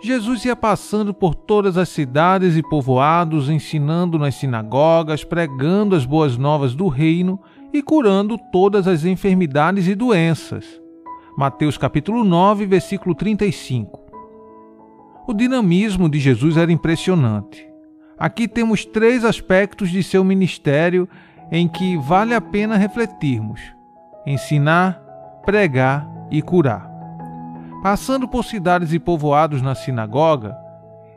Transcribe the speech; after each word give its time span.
Jesus 0.02 0.44
ia 0.44 0.56
passando 0.56 1.14
por 1.14 1.36
todas 1.36 1.76
as 1.78 1.88
cidades 1.88 2.56
e 2.56 2.62
povoados, 2.64 3.48
ensinando 3.48 4.18
nas 4.18 4.34
sinagogas, 4.34 5.22
pregando 5.22 5.94
as 5.94 6.04
boas 6.04 6.36
novas 6.36 6.74
do 6.74 6.88
reino 6.88 7.40
e 7.74 7.82
curando 7.82 8.38
todas 8.38 8.86
as 8.86 9.04
enfermidades 9.04 9.88
e 9.88 9.96
doenças. 9.96 10.80
Mateus 11.36 11.76
capítulo 11.76 12.22
9, 12.22 12.66
versículo 12.66 13.16
35. 13.16 13.98
O 15.26 15.34
dinamismo 15.34 16.08
de 16.08 16.20
Jesus 16.20 16.56
era 16.56 16.70
impressionante. 16.70 17.66
Aqui 18.16 18.46
temos 18.46 18.84
três 18.84 19.24
aspectos 19.24 19.90
de 19.90 20.04
seu 20.04 20.22
ministério 20.22 21.08
em 21.50 21.66
que 21.66 21.96
vale 21.96 22.32
a 22.32 22.40
pena 22.40 22.76
refletirmos: 22.76 23.60
ensinar, 24.24 25.02
pregar 25.44 26.08
e 26.30 26.40
curar. 26.40 26.88
Passando 27.82 28.28
por 28.28 28.44
cidades 28.44 28.92
e 28.92 29.00
povoados 29.00 29.60
na 29.60 29.74
sinagoga, 29.74 30.56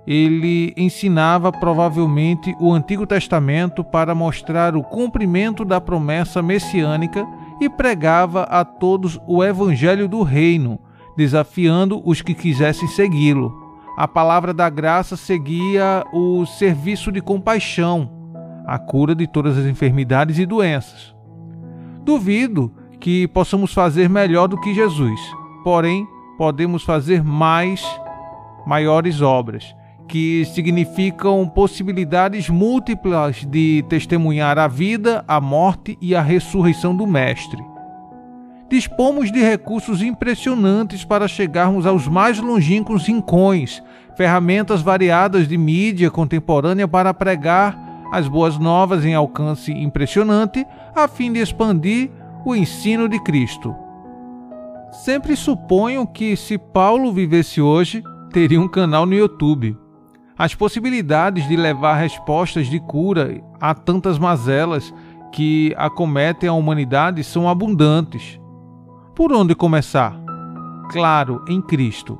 ele 0.08 0.74
ensinava 0.78 1.52
provavelmente 1.52 2.56
o 2.62 2.74
Antigo 2.74 3.06
Testamento 3.06 3.84
para 3.84 4.16
mostrar 4.16 4.74
o 4.74 4.82
cumprimento 4.82 5.66
da 5.66 5.82
promessa 5.82 6.42
messiânica 6.42 7.28
e 7.60 7.68
pregava 7.68 8.44
a 8.44 8.64
todos 8.64 9.20
o 9.28 9.44
Evangelho 9.44 10.08
do 10.08 10.24
Reino, 10.24 10.80
desafiando 11.18 12.02
os 12.06 12.22
que 12.22 12.34
quisessem 12.34 12.88
segui-lo. 12.88 13.52
A 13.98 14.08
palavra 14.08 14.54
da 14.54 14.70
graça 14.70 15.18
seguia 15.18 16.06
o 16.14 16.46
serviço 16.46 17.12
de 17.12 17.20
compaixão, 17.20 18.10
a 18.66 18.80
cura 18.80 19.14
de 19.14 19.28
todas 19.28 19.58
as 19.58 19.66
enfermidades 19.66 20.40
e 20.40 20.46
doenças. 20.46 21.14
Duvido 22.04 22.72
que 22.98 23.28
possamos 23.28 23.74
fazer 23.74 24.08
melhor 24.08 24.48
do 24.48 24.58
que 24.58 24.74
Jesus, 24.74 25.20
porém, 25.66 26.08
podemos 26.38 26.84
fazer 26.84 27.22
mais, 27.22 27.86
maiores 28.66 29.22
obras 29.22 29.76
que 30.08 30.46
significam 30.46 31.48
possibilidades 31.48 32.50
múltiplas 32.50 33.46
de 33.46 33.84
testemunhar 33.90 34.58
a 34.58 34.68
vida, 34.68 35.24
a 35.28 35.42
morte 35.42 35.98
e 36.02 36.16
a 36.16 36.22
ressurreição 36.22 36.96
do 36.96 37.06
Mestre. 37.06 37.64
Dispomos 38.70 39.32
de 39.32 39.40
recursos 39.40 40.02
impressionantes 40.02 41.06
para 41.06 41.28
chegarmos 41.28 41.86
aos 41.86 42.08
mais 42.08 42.40
longínquos 42.40 43.08
rincões, 43.08 43.82
ferramentas 44.16 44.82
variadas 44.82 45.48
de 45.48 45.58
mídia 45.58 46.12
contemporânea 46.12 46.88
para 46.88 47.14
pregar 47.14 47.78
as 48.12 48.28
boas 48.28 48.58
novas 48.58 49.06
em 49.06 49.14
alcance 49.14 49.72
impressionante, 49.72 50.66
a 50.96 51.08
fim 51.08 51.32
de 51.32 51.40
expandir 51.40 52.10
o 52.46 52.56
ensino 52.56 53.08
de 53.08 53.22
Cristo. 53.24 53.76
Sempre 54.92 55.36
suponho 55.36 56.08
que, 56.08 56.36
se 56.36 56.58
Paulo 56.58 57.12
vivesse 57.12 57.62
hoje, 57.62 58.02
teria 58.32 58.60
um 58.60 58.68
canal 58.68 59.06
no 59.06 59.14
YouTube. 59.14 59.78
As 60.38 60.54
possibilidades 60.54 61.48
de 61.48 61.56
levar 61.56 61.96
respostas 61.96 62.68
de 62.68 62.80
cura 62.80 63.42
a 63.60 63.74
tantas 63.74 64.20
mazelas 64.20 64.94
que 65.32 65.74
acometem 65.76 66.48
a 66.48 66.54
humanidade 66.54 67.24
são 67.24 67.50
abundantes. 67.50 68.40
Por 69.16 69.34
onde 69.34 69.56
começar? 69.56 70.16
Claro, 70.92 71.44
em 71.50 71.60
Cristo. 71.60 72.20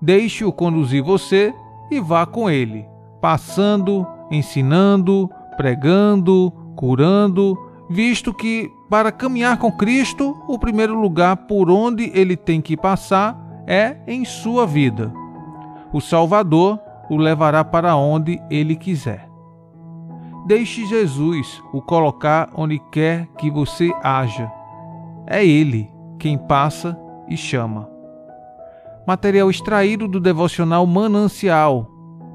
Deixe-o 0.00 0.52
conduzir 0.52 1.02
você 1.02 1.54
e 1.90 1.98
vá 1.98 2.26
com 2.26 2.50
ele, 2.50 2.86
passando, 3.20 4.06
ensinando, 4.30 5.30
pregando, 5.56 6.52
curando, 6.76 7.56
visto 7.88 8.32
que, 8.32 8.70
para 8.90 9.10
caminhar 9.10 9.56
com 9.56 9.72
Cristo, 9.72 10.36
o 10.46 10.58
primeiro 10.58 11.00
lugar 11.00 11.34
por 11.36 11.70
onde 11.70 12.12
ele 12.14 12.36
tem 12.36 12.60
que 12.60 12.76
passar 12.76 13.36
é 13.66 13.96
em 14.06 14.24
sua 14.24 14.66
vida. 14.66 15.10
O 15.92 16.00
Salvador 16.00 16.78
o 17.08 17.16
levará 17.16 17.64
para 17.64 17.96
onde 17.96 18.40
ele 18.50 18.76
quiser. 18.76 19.28
Deixe 20.46 20.86
Jesus 20.86 21.62
o 21.72 21.82
colocar 21.82 22.48
onde 22.54 22.78
quer 22.90 23.26
que 23.38 23.50
você 23.50 23.92
haja. 24.02 24.50
É 25.26 25.44
ele 25.44 25.90
quem 26.18 26.38
passa 26.38 26.98
e 27.28 27.36
chama. 27.36 27.88
Material 29.06 29.50
extraído 29.50 30.08
do 30.08 30.20
devocional 30.20 30.86
Manancial. 30.86 31.86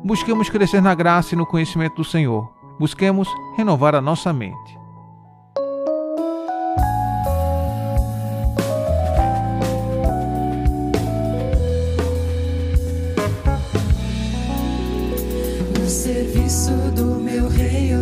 Busquemos 0.03 0.49
crescer 0.49 0.81
na 0.81 0.93
graça 0.93 1.33
e 1.33 1.37
no 1.37 1.45
conhecimento 1.45 1.95
do 1.95 2.03
Senhor. 2.03 2.51
Busquemos 2.79 3.27
renovar 3.55 3.95
a 3.95 4.01
nossa 4.01 4.33
mente. 4.33 4.82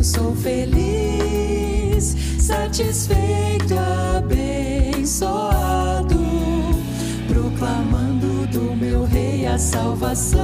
Eu 0.01 0.03
sou 0.03 0.35
feliz, 0.35 2.15
satisfeito, 2.39 3.75
abençoado, 4.17 6.17
proclamando 7.27 8.47
do 8.47 8.75
meu 8.75 9.05
Rei 9.05 9.45
a 9.45 9.59
salvação 9.59 10.41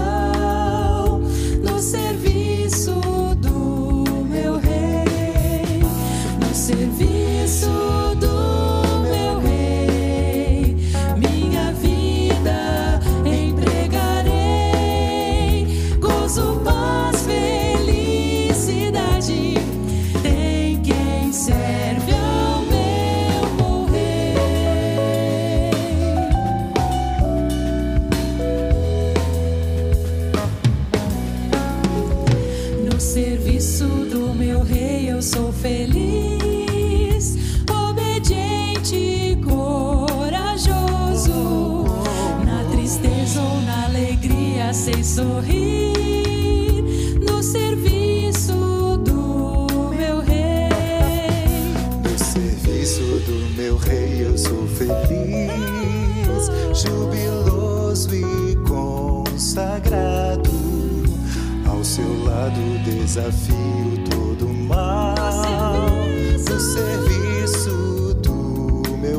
no 1.63 1.79
serviço 1.79 3.01
do 3.41 4.05
meu 4.29 4.59
Rei, 4.59 5.81
no 6.39 6.53
serviço 6.53 7.16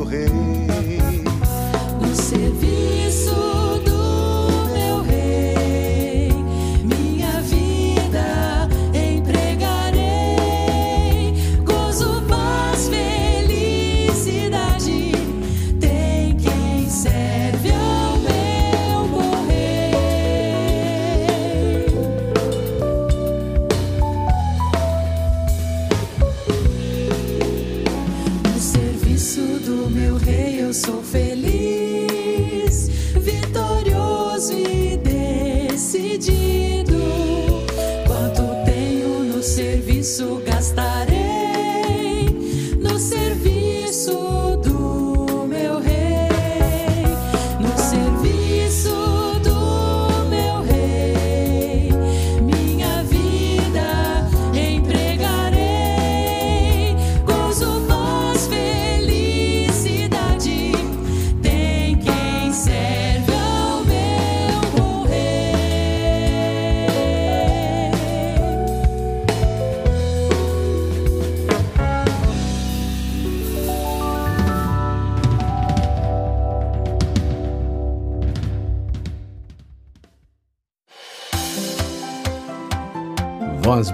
do 0.09 1.08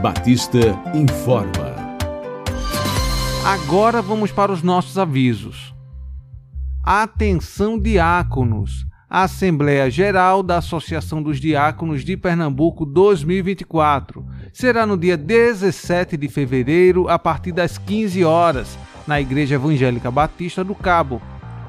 Batista 0.06 0.60
informa. 0.94 1.98
Agora 3.44 4.04
vamos 4.04 4.32
para 4.32 4.52
os 4.52 4.62
nossos 4.62 5.00
avisos. 5.00 5.74
Atenção, 6.84 7.80
diáconos! 7.80 8.86
A 9.10 9.24
Assembleia 9.24 9.90
Geral 9.90 10.44
da 10.44 10.58
Associação 10.58 11.24
dos 11.24 11.40
Diáconos 11.40 12.06
de 12.06 12.16
Pernambuco 12.16 12.86
2024 12.86 14.24
será 14.54 14.86
no 14.86 14.96
dia 14.96 15.18
17 15.18 16.18
de 16.18 16.28
fevereiro, 16.28 17.10
a 17.10 17.18
partir 17.18 17.52
das 17.52 17.80
15 17.80 18.24
horas, 18.24 18.78
na 19.08 19.20
Igreja 19.20 19.56
Evangélica 19.56 20.12
Batista 20.12 20.64
do 20.64 20.76
Cabo. 20.76 21.20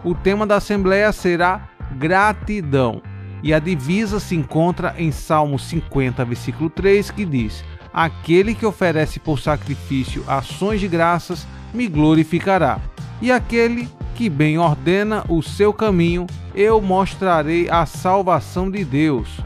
O 0.05 0.15
tema 0.15 0.47
da 0.47 0.57
Assembleia 0.57 1.11
será 1.11 1.71
Gratidão. 1.93 3.01
E 3.43 3.55
a 3.55 3.59
divisa 3.59 4.21
se 4.21 4.37
encontra 4.37 4.95
em 4.99 5.11
Salmo 5.11 5.59
50, 5.59 6.23
versículo 6.25 6.69
3, 6.69 7.11
que 7.11 7.25
diz: 7.25 7.65
Aquele 7.97 8.55
que 8.55 8.67
oferece 8.67 9.19
por 9.19 9.41
sacrifício 9.41 10.23
ações 10.29 10.81
de 10.81 10.87
graças 10.87 11.47
me 11.73 11.89
glorificará. 11.89 12.79
E 13.23 13.33
aquele 13.33 13.89
que 14.15 14.29
bem 14.29 14.59
ordena 14.59 15.25
o 15.31 15.43
seu 15.43 15.73
caminho, 15.73 16.27
eu 16.55 16.79
mostrarei 16.83 17.71
a 17.71 17.87
salvação 17.87 18.71
de 18.71 18.85
Deus. 18.85 19.41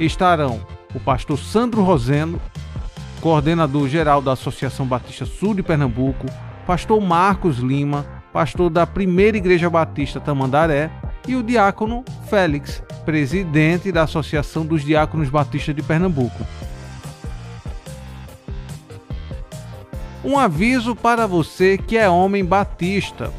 Estarão 0.00 0.66
o 0.92 0.98
pastor 0.98 1.38
Sandro 1.38 1.84
Roseno, 1.84 2.40
coordenador 3.20 3.88
geral 3.88 4.20
da 4.20 4.32
Associação 4.32 4.84
Batista 4.84 5.24
Sul 5.24 5.54
de 5.54 5.62
Pernambuco, 5.62 6.26
pastor 6.66 7.00
Marcos 7.00 7.58
Lima, 7.58 8.04
pastor 8.32 8.68
da 8.68 8.84
Primeira 8.84 9.36
Igreja 9.36 9.70
Batista 9.70 10.18
Tamandaré, 10.18 10.90
e 11.28 11.36
o 11.36 11.42
diácono 11.42 12.04
Félix, 12.28 12.82
presidente 13.04 13.92
da 13.92 14.02
Associação 14.02 14.66
dos 14.66 14.84
Diáconos 14.84 15.30
Batistas 15.30 15.76
de 15.76 15.84
Pernambuco. 15.84 16.44
Um 20.24 20.38
aviso 20.38 20.94
para 20.94 21.26
você 21.26 21.76
que 21.76 21.96
é 21.96 22.08
homem 22.08 22.44
batista. 22.44 23.32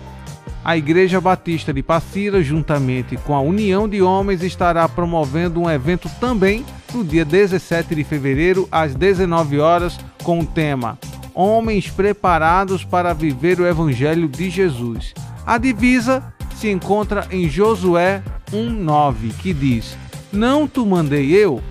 A 0.66 0.78
Igreja 0.78 1.20
Batista 1.20 1.74
de 1.74 1.84
Passira, 1.84 2.42
juntamente 2.42 3.18
com 3.18 3.36
a 3.36 3.42
União 3.42 3.88
de 3.88 4.02
Homens, 4.02 4.42
estará 4.44 4.88
promovendo 4.88 5.62
um 5.62 5.70
evento 5.70 6.10
também 6.20 6.66
no 6.94 7.04
dia 7.04 7.26
17 7.26 7.96
de 7.96 8.04
fevereiro, 8.04 8.68
às 8.72 8.96
19 8.96 9.60
horas, 9.60 9.98
com 10.24 10.40
o 10.40 10.46
tema 10.46 10.98
Homens 11.34 11.90
preparados 11.90 12.86
para 12.86 13.14
viver 13.14 13.60
o 13.60 13.68
Evangelho 13.68 14.28
de 14.28 14.50
Jesus. 14.50 15.14
A 15.46 15.58
divisa 15.58 16.34
se 16.56 16.70
encontra 16.70 17.28
em 17.32 17.50
Josué 17.50 18.22
1:9, 18.52 19.34
que 19.40 19.54
diz: 19.54 19.98
Não 20.32 20.68
tu 20.68 20.86
mandei 20.86 21.32
eu? 21.32 21.62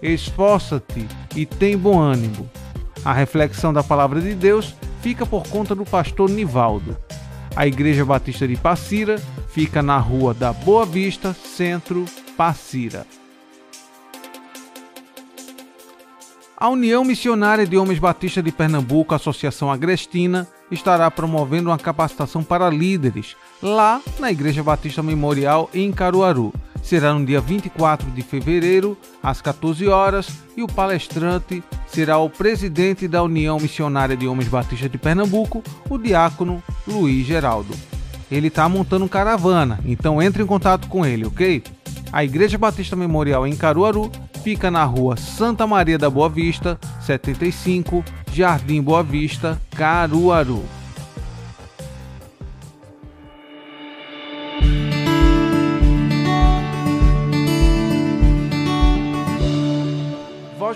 Esforça-te 0.00 1.06
e 1.36 1.44
tem 1.44 1.76
bom 1.76 1.98
ânimo. 2.00 2.48
A 3.04 3.12
reflexão 3.12 3.72
da 3.72 3.82
palavra 3.82 4.20
de 4.20 4.34
Deus 4.34 4.74
fica 5.00 5.24
por 5.24 5.46
conta 5.48 5.74
do 5.74 5.84
pastor 5.84 6.28
Nivaldo. 6.28 6.96
A 7.56 7.66
Igreja 7.66 8.04
Batista 8.04 8.46
de 8.46 8.56
Passira 8.56 9.20
fica 9.48 9.82
na 9.82 9.98
rua 9.98 10.34
da 10.34 10.52
Boa 10.52 10.84
Vista, 10.84 11.34
centro 11.34 12.04
Passira. 12.36 13.06
A 16.56 16.68
União 16.68 17.02
Missionária 17.04 17.66
de 17.66 17.78
Homens 17.78 17.98
Batistas 17.98 18.44
de 18.44 18.52
Pernambuco, 18.52 19.14
Associação 19.14 19.72
Agrestina, 19.72 20.46
estará 20.70 21.10
promovendo 21.10 21.70
uma 21.70 21.78
capacitação 21.78 22.44
para 22.44 22.68
líderes 22.68 23.34
lá 23.62 24.00
na 24.18 24.30
Igreja 24.30 24.62
Batista 24.62 25.02
Memorial 25.02 25.70
em 25.72 25.90
Caruaru. 25.90 26.52
Será 26.82 27.12
no 27.14 27.24
dia 27.24 27.40
24 27.40 28.10
de 28.10 28.22
fevereiro, 28.22 28.96
às 29.22 29.40
14 29.40 29.86
horas, 29.88 30.28
e 30.56 30.62
o 30.62 30.66
palestrante 30.66 31.62
será 31.86 32.18
o 32.18 32.30
presidente 32.30 33.06
da 33.06 33.22
União 33.22 33.58
Missionária 33.58 34.16
de 34.16 34.26
Homens 34.26 34.48
Batistas 34.48 34.90
de 34.90 34.98
Pernambuco, 34.98 35.62
o 35.88 35.98
diácono 35.98 36.62
Luiz 36.86 37.26
Geraldo. 37.26 37.74
Ele 38.30 38.48
está 38.48 38.68
montando 38.68 39.08
caravana, 39.08 39.80
então 39.84 40.22
entre 40.22 40.42
em 40.42 40.46
contato 40.46 40.88
com 40.88 41.04
ele, 41.04 41.26
ok? 41.26 41.62
A 42.12 42.24
Igreja 42.24 42.58
Batista 42.58 42.96
Memorial 42.96 43.46
em 43.46 43.56
Caruaru 43.56 44.10
fica 44.42 44.70
na 44.70 44.84
rua 44.84 45.16
Santa 45.16 45.66
Maria 45.66 45.98
da 45.98 46.08
Boa 46.08 46.28
Vista, 46.28 46.78
75, 47.00 48.04
Jardim 48.32 48.82
Boa 48.82 49.02
Vista, 49.02 49.60
Caruaru. 49.70 50.64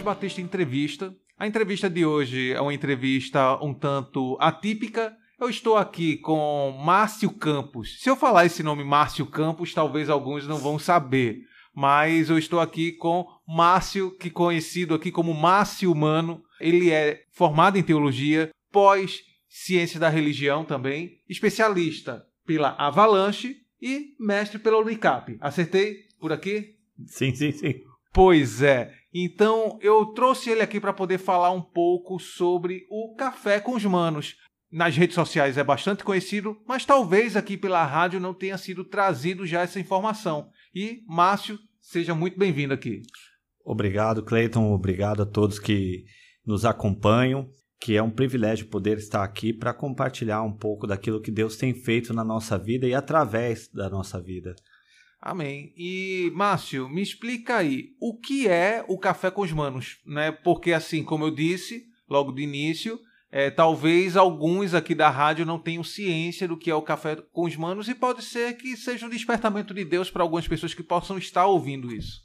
Batista 0.04 0.42
Entrevista. 0.42 1.16
A 1.38 1.46
entrevista 1.46 1.88
de 1.88 2.04
hoje 2.04 2.52
é 2.52 2.60
uma 2.60 2.74
entrevista 2.74 3.56
um 3.64 3.72
tanto 3.72 4.36
atípica. 4.38 5.16
Eu 5.40 5.48
estou 5.48 5.78
aqui 5.78 6.18
com 6.18 6.78
Márcio 6.84 7.30
Campos. 7.30 8.00
Se 8.00 8.10
eu 8.10 8.14
falar 8.14 8.44
esse 8.44 8.62
nome 8.62 8.84
Márcio 8.84 9.26
Campos, 9.26 9.72
talvez 9.72 10.10
alguns 10.10 10.46
não 10.46 10.58
vão 10.58 10.78
saber. 10.78 11.38
Mas 11.74 12.28
eu 12.28 12.38
estou 12.38 12.60
aqui 12.60 12.92
com 12.92 13.26
Márcio, 13.48 14.16
que 14.16 14.30
conhecido 14.30 14.94
aqui 14.94 15.10
como 15.10 15.32
Márcio 15.32 15.90
Humano. 15.90 16.42
Ele 16.60 16.90
é 16.90 17.22
formado 17.32 17.78
em 17.78 17.82
teologia, 17.82 18.50
pós 18.70 19.22
ciência 19.48 19.98
da 19.98 20.08
religião 20.08 20.64
também, 20.64 21.12
especialista 21.28 22.24
pela 22.44 22.70
Avalanche 22.70 23.56
e 23.80 24.14
mestre 24.20 24.58
pela 24.58 24.78
Unicap. 24.78 25.36
Acertei 25.40 25.96
por 26.20 26.32
aqui? 26.32 26.74
Sim, 27.06 27.34
sim, 27.34 27.52
sim. 27.52 27.93
Pois 28.14 28.62
é. 28.62 28.92
Então 29.12 29.76
eu 29.82 30.06
trouxe 30.06 30.48
ele 30.48 30.62
aqui 30.62 30.80
para 30.80 30.92
poder 30.92 31.18
falar 31.18 31.50
um 31.50 31.60
pouco 31.60 32.20
sobre 32.20 32.86
o 32.88 33.12
Café 33.16 33.58
com 33.58 33.74
os 33.74 33.84
Manos. 33.84 34.36
Nas 34.70 34.96
redes 34.96 35.16
sociais 35.16 35.58
é 35.58 35.64
bastante 35.64 36.04
conhecido, 36.04 36.56
mas 36.66 36.84
talvez 36.84 37.36
aqui 37.36 37.56
pela 37.56 37.84
rádio 37.84 38.20
não 38.20 38.32
tenha 38.32 38.56
sido 38.56 38.84
trazido 38.84 39.44
já 39.44 39.62
essa 39.62 39.80
informação. 39.80 40.48
E 40.72 41.02
Márcio, 41.08 41.58
seja 41.80 42.14
muito 42.14 42.38
bem-vindo 42.38 42.72
aqui. 42.72 43.02
Obrigado, 43.64 44.22
Cleiton. 44.22 44.72
Obrigado 44.72 45.22
a 45.22 45.26
todos 45.26 45.58
que 45.58 46.04
nos 46.46 46.64
acompanham, 46.64 47.48
que 47.80 47.96
é 47.96 48.02
um 48.02 48.10
privilégio 48.10 48.68
poder 48.68 48.98
estar 48.98 49.24
aqui 49.24 49.52
para 49.52 49.74
compartilhar 49.74 50.42
um 50.42 50.56
pouco 50.56 50.86
daquilo 50.86 51.20
que 51.20 51.32
Deus 51.32 51.56
tem 51.56 51.74
feito 51.74 52.14
na 52.14 52.22
nossa 52.22 52.56
vida 52.56 52.86
e 52.86 52.94
através 52.94 53.68
da 53.68 53.90
nossa 53.90 54.20
vida. 54.20 54.54
Amém. 55.26 55.72
E, 55.74 56.30
Márcio, 56.34 56.86
me 56.86 57.00
explica 57.00 57.56
aí, 57.56 57.96
o 57.98 58.14
que 58.14 58.46
é 58.46 58.84
o 58.86 58.98
Café 58.98 59.30
com 59.30 59.40
os 59.40 59.50
Manos? 59.50 59.96
Né? 60.04 60.30
Porque, 60.30 60.70
assim, 60.70 61.02
como 61.02 61.24
eu 61.24 61.30
disse 61.30 61.86
logo 62.06 62.30
de 62.30 62.42
início, 62.42 63.00
é, 63.32 63.50
talvez 63.50 64.18
alguns 64.18 64.74
aqui 64.74 64.94
da 64.94 65.08
rádio 65.08 65.46
não 65.46 65.58
tenham 65.58 65.82
ciência 65.82 66.46
do 66.46 66.58
que 66.58 66.70
é 66.70 66.74
o 66.74 66.82
Café 66.82 67.16
com 67.32 67.46
os 67.46 67.56
Manos 67.56 67.88
e 67.88 67.94
pode 67.94 68.22
ser 68.22 68.52
que 68.58 68.76
seja 68.76 69.06
um 69.06 69.08
despertamento 69.08 69.72
de 69.72 69.82
Deus 69.82 70.10
para 70.10 70.22
algumas 70.22 70.46
pessoas 70.46 70.74
que 70.74 70.82
possam 70.82 71.16
estar 71.16 71.46
ouvindo 71.46 71.90
isso. 71.90 72.20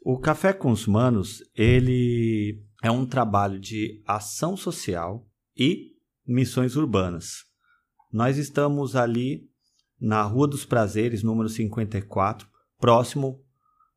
O 0.00 0.16
Café 0.16 0.52
com 0.52 0.70
os 0.70 0.86
Manos, 0.86 1.42
ele 1.52 2.62
é 2.80 2.92
um 2.92 3.04
trabalho 3.04 3.58
de 3.58 4.00
ação 4.06 4.56
social 4.56 5.28
e 5.56 5.96
missões 6.24 6.76
urbanas. 6.76 7.38
Nós 8.12 8.38
estamos 8.38 8.94
ali 8.94 9.50
na 10.00 10.22
Rua 10.22 10.46
dos 10.46 10.64
Prazeres, 10.64 11.22
número 11.22 11.48
54, 11.48 12.46
próximo 12.78 13.40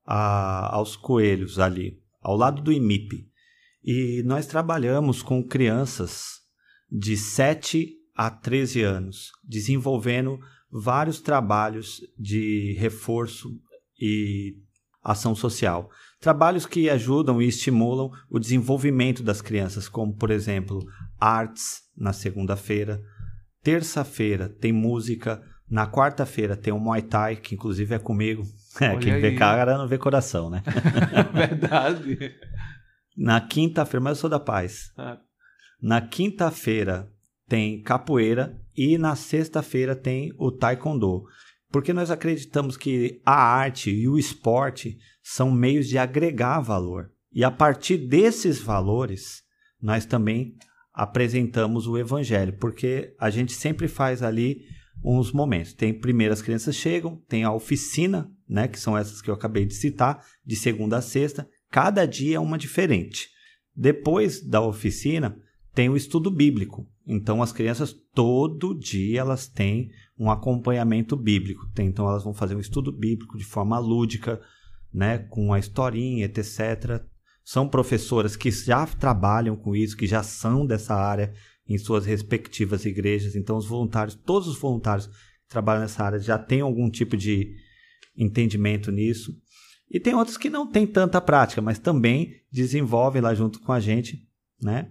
a, 0.06 0.76
aos 0.76 0.96
Coelhos 0.96 1.60
ali, 1.60 2.02
ao 2.22 2.36
lado 2.36 2.62
do 2.62 2.72
IMIP. 2.72 3.28
E 3.84 4.24
nós 4.26 4.46
trabalhamos 4.46 5.22
com 5.22 5.44
crianças 5.44 6.40
de 6.92 7.16
7 7.16 7.96
a 8.16 8.30
13 8.30 8.82
anos, 8.82 9.32
desenvolvendo 9.44 10.40
vários 10.72 11.22
trabalhos 11.22 12.02
de 12.18 12.76
reforço 12.78 13.50
e 14.00 14.56
ação 15.04 15.34
social. 15.34 15.90
Trabalhos 16.20 16.66
que 16.66 16.90
ajudam 16.90 17.42
e 17.42 17.48
estimulam 17.48 18.12
o 18.30 18.40
desenvolvimento 18.40 19.24
das 19.24 19.42
crianças, 19.42 19.88
como, 19.88 20.14
por 20.14 20.32
exemplo, 20.32 20.86
artes 21.18 21.82
na 21.96 22.12
segunda-feira. 22.12 23.02
Terça-feira 23.64 24.50
tem 24.50 24.74
música. 24.74 25.42
Na 25.70 25.86
quarta-feira 25.86 26.56
tem 26.56 26.74
o 26.74 26.80
Muay 26.80 27.02
Thai, 27.04 27.36
que 27.36 27.56
inclusive 27.56 27.96
é 27.96 28.00
comigo. 28.00 28.44
É, 28.80 28.96
quem 28.98 29.20
vê 29.20 29.30
aí. 29.30 29.36
cara 29.36 29.78
não 29.78 29.88
vê 29.88 29.98
coração, 29.98 30.50
né? 30.50 30.64
Verdade. 31.34 32.34
Na 33.18 33.42
quinta-feira, 33.42 34.02
mas 34.02 34.18
eu 34.18 34.22
sou 34.22 34.30
da 34.30 34.40
paz. 34.40 34.94
Ah. 34.96 35.18
Na 35.82 36.00
quinta-feira 36.00 37.12
tem 37.48 37.82
capoeira 37.82 38.56
e 38.78 38.98
na 38.98 39.16
sexta-feira 39.16 39.96
tem 39.96 40.32
o 40.38 40.52
taekwondo. 40.52 41.26
Porque 41.72 41.92
nós 41.92 42.10
acreditamos 42.10 42.78
que 42.78 43.22
a 43.26 43.34
arte 43.34 43.92
e 43.92 44.08
o 44.08 44.18
esporte 44.18 44.98
são 45.22 45.52
meios 45.52 45.88
de 45.88 45.98
agregar 45.98 46.62
valor. 46.62 47.12
E 47.34 47.44
a 47.44 47.52
partir 47.52 47.98
desses 47.98 48.60
valores, 48.60 49.44
nós 49.82 50.06
também 50.06 50.56
apresentamos 50.94 51.88
o 51.88 51.98
evangelho, 51.98 52.58
porque 52.60 53.16
a 53.20 53.30
gente 53.30 53.54
sempre 53.54 53.88
faz 53.88 54.24
ali 54.24 54.62
uns 55.04 55.32
momentos. 55.32 55.74
Tem 55.74 55.94
primeiro 55.94 56.34
as 56.34 56.42
crianças 56.42 56.76
chegam, 56.76 57.22
tem 57.28 57.44
a 57.44 57.54
oficina, 57.54 58.32
né, 58.48 58.68
que 58.68 58.80
são 58.80 58.98
essas 58.98 59.22
que 59.22 59.30
eu 59.30 59.34
acabei 59.34 59.66
de 59.66 59.74
citar, 59.74 60.24
de 60.46 60.56
segunda 60.56 60.98
a 60.98 61.02
sexta, 61.02 61.48
cada 61.70 62.06
dia 62.06 62.38
é 62.38 62.40
uma 62.40 62.58
diferente. 62.58 63.30
Depois 63.76 64.42
da 64.46 64.62
oficina, 64.62 65.38
tem 65.74 65.88
o 65.88 65.96
estudo 65.96 66.30
bíblico. 66.30 66.88
Então 67.08 67.42
as 67.42 67.54
crianças 67.54 67.96
todo 68.14 68.78
dia 68.78 69.22
elas 69.22 69.48
têm 69.48 69.90
um 70.18 70.30
acompanhamento 70.30 71.16
bíblico. 71.16 71.66
Então 71.78 72.08
elas 72.08 72.24
vão 72.24 72.34
fazer 72.34 72.56
um 72.56 72.60
estudo 72.60 72.92
bíblico 72.92 73.38
de 73.38 73.46
forma 73.46 73.80
lúdica, 73.80 74.42
né, 74.94 75.20
com 75.20 75.54
a 75.54 75.60
historinha, 75.60 76.26
etc. 76.26 77.02
São 77.44 77.68
professoras 77.68 78.36
que 78.36 78.52
já 78.52 78.86
trabalham 78.86 79.56
com 79.56 79.76
isso, 79.76 79.96
que 79.96 80.06
já 80.06 80.22
são 80.22 80.66
dessa 80.66 80.96
área 80.96 81.34
em 81.70 81.78
suas 81.78 82.06
respectivas 82.06 82.84
igrejas. 82.86 83.36
Então 83.36 83.56
os 83.56 83.68
voluntários, 83.68 84.16
todos 84.16 84.48
os 84.48 84.58
voluntários 84.58 85.06
que 85.08 85.48
trabalham 85.48 85.82
nessa 85.82 86.04
área 86.04 86.20
já 86.20 86.38
têm 86.38 86.62
algum 86.62 86.90
tipo 86.90 87.16
de 87.16 87.56
entendimento 88.18 88.92
nisso. 88.92 89.34
E 89.90 90.00
tem 90.00 90.16
outros 90.16 90.36
que 90.38 90.50
não 90.50 90.68
têm 90.68 90.86
tanta 90.88 91.22
prática, 91.22 91.62
mas 91.62 91.78
também 91.80 92.36
desenvolvem 92.52 93.22
lá 93.22 93.34
junto 93.34 93.60
com 93.62 93.72
a 93.72 93.80
gente, 93.80 94.28
né? 94.62 94.90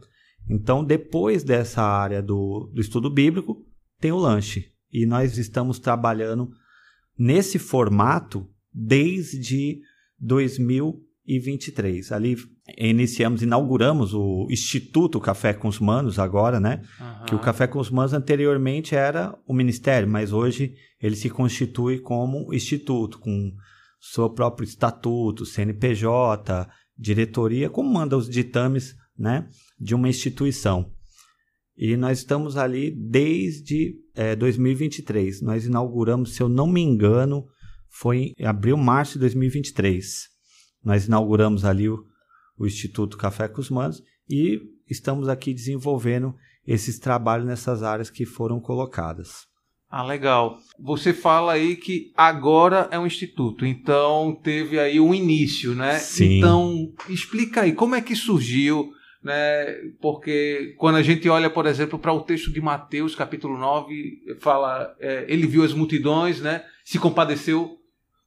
Então, 0.49 0.82
depois 0.82 1.44
dessa 1.44 1.82
área 1.82 2.23
do, 2.23 2.70
do 2.73 2.80
estudo 2.80 3.11
bíblico, 3.11 3.62
tem 4.00 4.12
o 4.12 4.16
lanche. 4.16 4.73
E 4.90 5.04
nós 5.04 5.37
estamos 5.37 5.78
trabalhando 5.78 6.50
nesse 7.18 7.58
formato 7.58 8.49
desde 8.73 9.82
2023. 10.18 12.12
Ali 12.12 12.37
iniciamos, 12.76 13.42
inauguramos 13.42 14.12
o 14.12 14.46
Instituto 14.50 15.20
Café 15.20 15.54
com 15.54 15.68
os 15.68 15.78
Manos 15.78 16.18
agora, 16.18 16.60
né? 16.60 16.82
Que 17.26 17.34
o 17.34 17.38
Café 17.38 17.66
com 17.66 17.78
os 17.78 17.90
Manos 17.90 18.12
anteriormente 18.12 18.94
era 18.94 19.37
o 19.46 19.54
ministério, 19.54 20.08
mas 20.08 20.32
hoje 20.32 20.75
ele 21.00 21.16
se 21.16 21.30
constitui 21.30 21.98
como 22.00 22.52
instituto, 22.52 23.18
com 23.18 23.52
seu 24.00 24.30
próprio 24.30 24.64
estatuto, 24.64 25.44
CNPJ, 25.44 26.68
diretoria, 26.96 27.70
como 27.70 27.92
manda 27.92 28.16
os 28.16 28.28
ditames, 28.28 28.94
né, 29.16 29.48
de 29.78 29.94
uma 29.94 30.08
instituição. 30.08 30.92
E 31.76 31.96
nós 31.96 32.18
estamos 32.18 32.56
ali 32.56 32.90
desde 32.90 33.94
eh, 34.14 34.34
2023. 34.34 35.42
Nós 35.42 35.64
inauguramos, 35.64 36.34
se 36.34 36.42
eu 36.42 36.48
não 36.48 36.66
me 36.66 36.80
engano, 36.80 37.46
foi 37.88 38.32
em 38.37 38.44
abril, 38.44 38.76
março 38.76 39.14
de 39.14 39.20
2023. 39.20 40.26
Nós 40.84 41.06
inauguramos 41.06 41.64
ali 41.64 41.88
o, 41.88 42.04
o 42.58 42.66
Instituto 42.66 43.16
Café 43.16 43.48
com 43.48 43.60
os 43.60 43.70
Manos 43.70 44.02
e 44.28 44.60
estamos 44.88 45.28
aqui 45.28 45.54
desenvolvendo 45.54 46.34
esses 46.66 46.98
trabalhos 46.98 47.46
nessas 47.46 47.82
áreas 47.82 48.10
que 48.10 48.26
foram 48.26 48.60
colocadas. 48.60 49.46
Ah, 49.90 50.02
legal. 50.02 50.58
Você 50.78 51.14
fala 51.14 51.52
aí 51.52 51.76
que 51.76 52.12
agora 52.14 52.88
é 52.90 52.98
um 52.98 53.06
instituto, 53.06 53.64
então 53.64 54.38
teve 54.42 54.78
aí 54.78 55.00
um 55.00 55.14
início, 55.14 55.74
né? 55.74 55.98
Sim. 55.98 56.38
Então, 56.38 56.92
explica 57.08 57.62
aí, 57.62 57.72
como 57.72 57.94
é 57.94 58.02
que 58.02 58.14
surgiu, 58.14 58.92
né? 59.22 59.64
Porque 59.98 60.74
quando 60.76 60.96
a 60.96 61.02
gente 61.02 61.26
olha, 61.30 61.48
por 61.48 61.64
exemplo, 61.64 61.98
para 61.98 62.12
o 62.12 62.20
texto 62.20 62.52
de 62.52 62.60
Mateus, 62.60 63.14
capítulo 63.14 63.56
9, 63.56 64.36
fala, 64.40 64.94
é, 65.00 65.24
ele 65.26 65.46
viu 65.46 65.64
as 65.64 65.72
multidões, 65.72 66.42
né? 66.42 66.62
Se 66.84 66.98
compadeceu, 66.98 67.78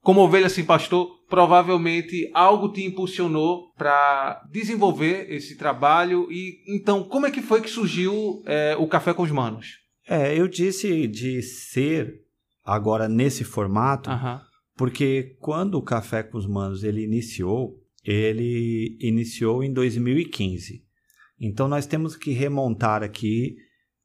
como 0.02 0.22
ovelha 0.22 0.50
sem 0.50 0.66
pastor, 0.66 1.21
provavelmente 1.32 2.30
algo 2.34 2.74
te 2.74 2.84
impulsionou 2.84 3.72
para 3.78 4.44
desenvolver 4.52 5.32
esse 5.32 5.56
trabalho. 5.56 6.30
E 6.30 6.62
então, 6.68 7.06
como 7.06 7.26
é 7.26 7.32
que 7.32 7.42
foi 7.42 7.62
que 7.62 7.70
surgiu 7.70 8.44
é, 8.46 8.76
o 8.78 8.86
Café 8.86 9.14
com 9.14 9.24
os 9.24 9.32
Manos? 9.32 9.78
É, 10.06 10.38
eu 10.38 10.46
disse 10.46 11.08
de 11.08 11.42
ser 11.42 12.20
agora 12.66 13.08
nesse 13.08 13.46
formato, 13.46 14.10
Aham. 14.10 14.42
porque 14.76 15.38
quando 15.40 15.76
o 15.76 15.82
Café 15.82 16.22
com 16.22 16.38
os 16.38 16.46
Manos 16.46 16.84
ele 16.84 17.02
iniciou, 17.02 17.80
ele 18.04 18.98
iniciou 19.00 19.64
em 19.64 19.72
2015. 19.72 20.84
Então 21.40 21.66
nós 21.70 21.86
temos 21.86 22.18
que 22.18 22.32
remontar 22.32 23.04
aqui 23.04 23.56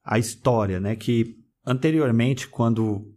a 0.04 0.16
história, 0.16 0.78
né? 0.78 0.94
Que 0.94 1.34
anteriormente, 1.66 2.46
quando 2.46 3.12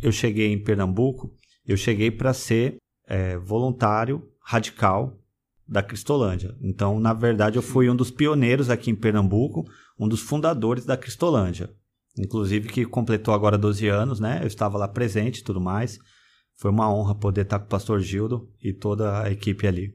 eu 0.00 0.12
cheguei 0.12 0.52
em 0.52 0.62
Pernambuco, 0.62 1.34
eu 1.66 1.76
cheguei 1.76 2.12
para 2.12 2.32
ser 2.32 2.78
é, 3.08 3.38
voluntário 3.38 4.28
radical 4.40 5.18
da 5.66 5.82
Cristolândia. 5.82 6.54
Então, 6.60 7.00
na 7.00 7.12
verdade, 7.12 7.56
eu 7.56 7.62
fui 7.62 7.90
um 7.90 7.96
dos 7.96 8.10
pioneiros 8.10 8.70
aqui 8.70 8.90
em 8.90 8.94
Pernambuco, 8.94 9.64
um 9.98 10.06
dos 10.06 10.20
fundadores 10.20 10.84
da 10.84 10.96
Cristolândia. 10.96 11.70
Inclusive 12.18 12.68
que 12.68 12.84
completou 12.84 13.32
agora 13.32 13.58
12 13.58 13.86
anos, 13.88 14.20
né? 14.20 14.40
Eu 14.42 14.46
estava 14.46 14.78
lá 14.78 14.88
presente 14.88 15.38
e 15.38 15.44
tudo 15.44 15.60
mais. 15.60 15.98
Foi 16.56 16.70
uma 16.70 16.92
honra 16.92 17.14
poder 17.14 17.42
estar 17.42 17.58
com 17.58 17.66
o 17.66 17.68
pastor 17.68 18.00
Gildo 18.00 18.50
e 18.62 18.72
toda 18.72 19.22
a 19.22 19.30
equipe 19.30 19.66
ali. 19.66 19.94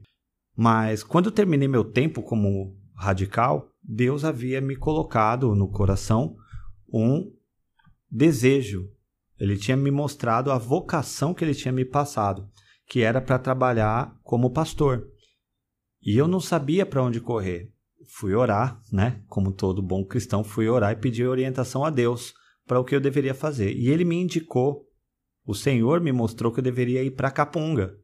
Mas 0.56 1.02
quando 1.02 1.26
eu 1.26 1.32
terminei 1.32 1.68
meu 1.68 1.84
tempo 1.84 2.22
como 2.22 2.76
radical, 2.94 3.68
Deus 3.82 4.24
havia 4.24 4.60
me 4.60 4.76
colocado 4.76 5.54
no 5.54 5.68
coração 5.68 6.36
um 6.90 7.30
desejo. 8.10 8.88
Ele 9.38 9.58
tinha 9.58 9.76
me 9.76 9.90
mostrado 9.90 10.50
a 10.50 10.56
vocação 10.56 11.34
que 11.34 11.44
ele 11.44 11.54
tinha 11.54 11.72
me 11.72 11.84
passado, 11.84 12.48
que 12.86 13.00
era 13.00 13.20
para 13.20 13.38
trabalhar 13.38 14.14
como 14.22 14.52
pastor. 14.52 15.06
E 16.02 16.16
eu 16.16 16.28
não 16.28 16.40
sabia 16.40 16.84
para 16.84 17.02
onde 17.02 17.20
correr. 17.20 17.72
Fui 18.06 18.34
orar, 18.34 18.80
né? 18.92 19.22
Como 19.28 19.52
todo 19.52 19.82
bom 19.82 20.04
cristão, 20.04 20.44
fui 20.44 20.68
orar 20.68 20.92
e 20.92 20.96
pedir 20.96 21.26
orientação 21.26 21.84
a 21.84 21.90
Deus 21.90 22.34
para 22.66 22.78
o 22.78 22.84
que 22.84 22.94
eu 22.94 23.00
deveria 23.00 23.34
fazer. 23.34 23.72
E 23.72 23.88
ele 23.88 24.04
me 24.04 24.16
indicou, 24.16 24.86
o 25.46 25.54
Senhor 25.54 26.00
me 26.00 26.12
mostrou 26.12 26.52
que 26.52 26.60
eu 26.60 26.64
deveria 26.64 27.02
ir 27.02 27.12
para 27.12 27.30
Capunga, 27.30 27.94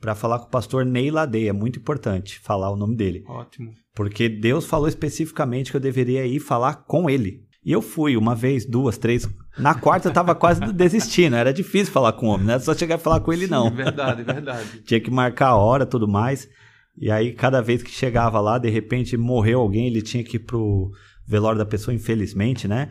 para 0.00 0.14
falar 0.14 0.40
com 0.40 0.46
o 0.46 0.50
pastor 0.50 0.84
Ney 0.84 1.10
Ladeia. 1.10 1.50
É 1.50 1.52
muito 1.52 1.78
importante 1.78 2.40
falar 2.40 2.70
o 2.70 2.76
nome 2.76 2.96
dele. 2.96 3.24
Ótimo. 3.26 3.72
Porque 3.94 4.28
Deus 4.28 4.66
falou 4.66 4.88
especificamente 4.88 5.70
que 5.70 5.76
eu 5.76 5.80
deveria 5.80 6.26
ir 6.26 6.40
falar 6.40 6.84
com 6.84 7.08
ele. 7.08 7.46
E 7.64 7.70
eu 7.70 7.80
fui 7.80 8.16
uma 8.16 8.34
vez, 8.34 8.66
duas, 8.66 8.98
três. 8.98 9.28
Na 9.56 9.74
quarta 9.74 10.08
eu 10.08 10.12
tava 10.12 10.34
quase 10.34 10.60
desistindo. 10.72 11.36
Era 11.36 11.52
difícil 11.52 11.92
falar 11.92 12.12
com 12.14 12.26
o 12.26 12.30
homem, 12.30 12.46
não 12.46 12.54
era 12.54 12.62
só 12.62 12.74
chegar 12.74 12.98
e 12.98 13.02
falar 13.02 13.20
com 13.20 13.32
ele, 13.32 13.46
não. 13.46 13.68
Sim, 13.68 13.76
verdade, 13.76 14.22
verdade. 14.24 14.82
Tinha 14.82 15.00
que 15.00 15.10
marcar 15.10 15.48
a 15.48 15.56
hora 15.56 15.86
tudo 15.86 16.08
mais. 16.08 16.48
E 16.96 17.10
aí, 17.10 17.32
cada 17.32 17.60
vez 17.60 17.82
que 17.82 17.90
chegava 17.90 18.40
lá, 18.40 18.58
de 18.58 18.68
repente 18.68 19.16
morreu 19.16 19.60
alguém, 19.60 19.86
ele 19.86 20.02
tinha 20.02 20.24
que 20.24 20.36
ir 20.36 20.40
pro 20.40 20.90
velório 21.26 21.58
da 21.58 21.64
pessoa, 21.64 21.94
infelizmente, 21.94 22.66
né? 22.66 22.90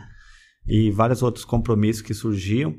E 0.66 0.90
vários 0.90 1.22
outros 1.22 1.44
compromissos 1.44 2.02
que 2.02 2.14
surgiam. 2.14 2.74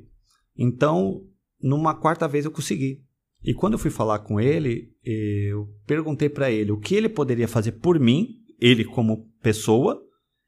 Então, 0.56 1.20
numa 1.60 1.94
quarta 1.94 2.26
vez 2.26 2.44
eu 2.44 2.50
consegui. 2.50 3.02
E 3.44 3.52
quando 3.52 3.74
eu 3.74 3.78
fui 3.78 3.90
falar 3.90 4.20
com 4.20 4.40
ele, 4.40 4.92
eu 5.04 5.68
perguntei 5.86 6.28
para 6.28 6.50
ele 6.50 6.72
o 6.72 6.78
que 6.78 6.94
ele 6.94 7.08
poderia 7.08 7.48
fazer 7.48 7.72
por 7.72 7.98
mim, 7.98 8.28
ele 8.60 8.84
como 8.84 9.28
pessoa, 9.42 10.00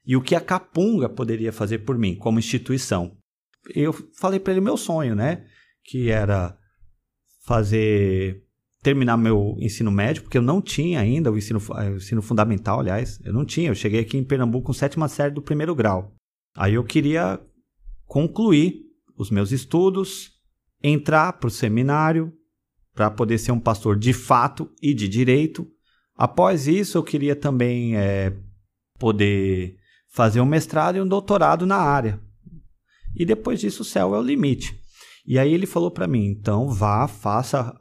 e 0.06 0.16
o 0.16 0.22
que 0.22 0.34
a 0.34 0.40
Capunga 0.40 1.08
poderia 1.08 1.52
fazer 1.52 1.78
por 1.78 1.98
mim 1.98 2.14
como 2.14 2.38
instituição. 2.38 3.16
Eu 3.74 3.92
falei 4.18 4.38
para 4.38 4.52
ele 4.52 4.60
meu 4.60 4.76
sonho, 4.76 5.14
né? 5.14 5.46
Que 5.84 6.10
era 6.10 6.56
fazer 7.46 8.42
terminar 8.82 9.16
meu 9.16 9.56
ensino 9.58 9.90
médio, 9.90 10.22
porque 10.22 10.36
eu 10.36 10.42
não 10.42 10.60
tinha 10.60 11.00
ainda 11.00 11.32
o 11.32 11.38
ensino, 11.38 11.58
o 11.58 11.96
ensino 11.96 12.20
fundamental, 12.20 12.80
aliás, 12.80 13.18
eu 13.24 13.32
não 13.32 13.44
tinha. 13.44 13.70
Eu 13.70 13.74
cheguei 13.74 14.00
aqui 14.00 14.18
em 14.18 14.24
Pernambuco 14.24 14.66
com 14.66 14.72
sétima 14.74 15.08
série 15.08 15.32
do 15.32 15.40
primeiro 15.40 15.74
grau. 15.74 16.14
Aí 16.54 16.74
eu 16.74 16.84
queria 16.84 17.40
concluir 18.04 18.82
os 19.16 19.30
meus 19.30 19.52
estudos, 19.52 20.32
entrar 20.82 21.32
para 21.34 21.48
o 21.48 21.50
seminário, 21.50 22.30
para 22.94 23.10
poder 23.10 23.38
ser 23.38 23.52
um 23.52 23.60
pastor 23.60 23.98
de 23.98 24.12
fato 24.12 24.70
e 24.82 24.92
de 24.92 25.08
direito. 25.08 25.66
Após 26.14 26.68
isso, 26.68 26.98
eu 26.98 27.02
queria 27.02 27.34
também 27.34 27.96
é, 27.96 28.36
poder 28.98 29.76
fazer 30.14 30.40
um 30.40 30.46
mestrado 30.46 30.96
e 30.96 31.00
um 31.00 31.08
doutorado 31.08 31.66
na 31.66 31.76
área. 31.76 32.20
E 33.16 33.24
depois 33.26 33.60
disso, 33.60 33.82
o 33.82 33.84
céu 33.84 34.14
é 34.14 34.18
o 34.18 34.22
limite. 34.22 34.78
E 35.26 35.38
aí 35.38 35.52
ele 35.52 35.66
falou 35.66 35.90
para 35.90 36.06
mim: 36.06 36.26
então 36.26 36.68
vá, 36.68 37.06
faça. 37.08 37.74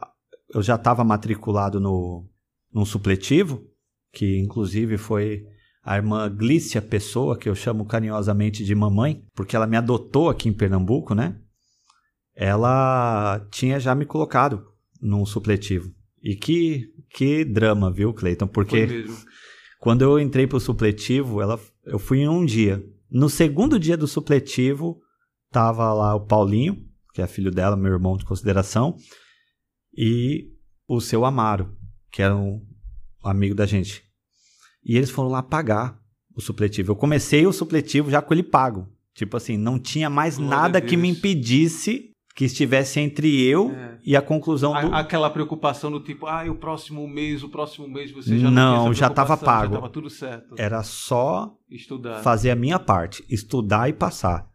Eu 0.53 0.61
já 0.61 0.75
estava 0.75 1.03
matriculado 1.03 1.79
no, 1.79 2.27
num 2.73 2.85
supletivo, 2.85 3.63
que 4.11 4.37
inclusive 4.39 4.97
foi 4.97 5.45
a 5.83 5.95
irmã 5.95 6.29
Glícia 6.29 6.81
Pessoa, 6.81 7.37
que 7.37 7.49
eu 7.49 7.55
chamo 7.55 7.85
carinhosamente 7.85 8.63
de 8.63 8.73
mamãe, 8.73 9.23
porque 9.35 9.55
ela 9.55 9.67
me 9.67 9.77
adotou 9.77 10.29
aqui 10.29 10.49
em 10.49 10.53
Pernambuco, 10.53 11.13
né? 11.13 11.39
Ela 12.35 13.45
tinha 13.51 13.79
já 13.79 13.93
me 13.93 14.05
colocado 14.05 14.65
num 15.01 15.25
supletivo. 15.25 15.91
E 16.21 16.35
que, 16.35 16.89
que 17.09 17.43
drama, 17.43 17.91
viu, 17.91 18.13
Cleiton? 18.13 18.47
Porque 18.47 19.05
quando 19.79 20.03
eu 20.03 20.19
entrei 20.19 20.47
pro 20.47 20.59
supletivo, 20.59 21.41
ela, 21.41 21.59
eu 21.85 21.99
fui 21.99 22.19
em 22.19 22.29
um 22.29 22.45
dia. 22.45 22.83
No 23.09 23.29
segundo 23.29 23.79
dia 23.79 23.97
do 23.97 24.07
supletivo, 24.07 25.01
tava 25.51 25.93
lá 25.93 26.15
o 26.15 26.25
Paulinho, 26.25 26.83
que 27.13 27.21
é 27.21 27.27
filho 27.27 27.51
dela, 27.51 27.75
meu 27.75 27.91
irmão 27.91 28.17
de 28.17 28.25
consideração, 28.25 28.97
e 29.95 30.51
o 30.87 30.99
seu 30.99 31.23
Amaro, 31.25 31.77
que 32.11 32.21
era 32.21 32.35
um 32.35 32.65
amigo 33.23 33.53
da 33.53 33.65
gente. 33.65 34.03
E 34.83 34.97
eles 34.97 35.09
foram 35.09 35.29
lá 35.29 35.43
pagar 35.43 35.99
o 36.35 36.41
supletivo. 36.41 36.91
Eu 36.91 36.95
comecei 36.95 37.45
o 37.45 37.53
supletivo 37.53 38.09
já 38.09 38.21
com 38.21 38.33
ele 38.33 38.43
pago. 38.43 38.87
Tipo 39.13 39.37
assim, 39.37 39.57
não 39.57 39.77
tinha 39.77 40.09
mais 40.09 40.37
Glória 40.37 40.57
nada 40.57 40.81
que 40.81 40.97
me 40.97 41.07
impedisse 41.07 42.12
que 42.35 42.45
estivesse 42.45 42.99
entre 42.99 43.43
eu 43.45 43.71
É. 43.71 43.99
e 44.03 44.15
a 44.15 44.21
conclusão 44.21 44.71
do. 44.71 44.93
A- 44.93 44.99
aquela 44.99 45.29
preocupação 45.29 45.91
do 45.91 45.99
tipo, 45.99 46.25
ah, 46.25 46.43
o 46.49 46.55
próximo 46.55 47.07
mês, 47.07 47.43
o 47.43 47.49
próximo 47.49 47.87
mês 47.87 48.11
você 48.11 48.37
já 48.39 48.49
não, 48.49 48.85
Não, 48.87 48.93
já 48.93 49.09
tava 49.09 49.37
preocupação, 49.37 49.61
pago. 49.61 49.73
Já 49.75 49.79
tava 49.81 49.93
tudo 49.93 50.09
certo. 50.09 50.55
Era 50.57 50.81
só 50.83 51.53
Estudar. 51.69 52.21
fazer 52.23 52.49
a 52.51 52.55
minha 52.55 52.79
parte, 52.79 53.23
estudar 53.29 53.87
e 53.89 53.93
passar. 53.93 54.47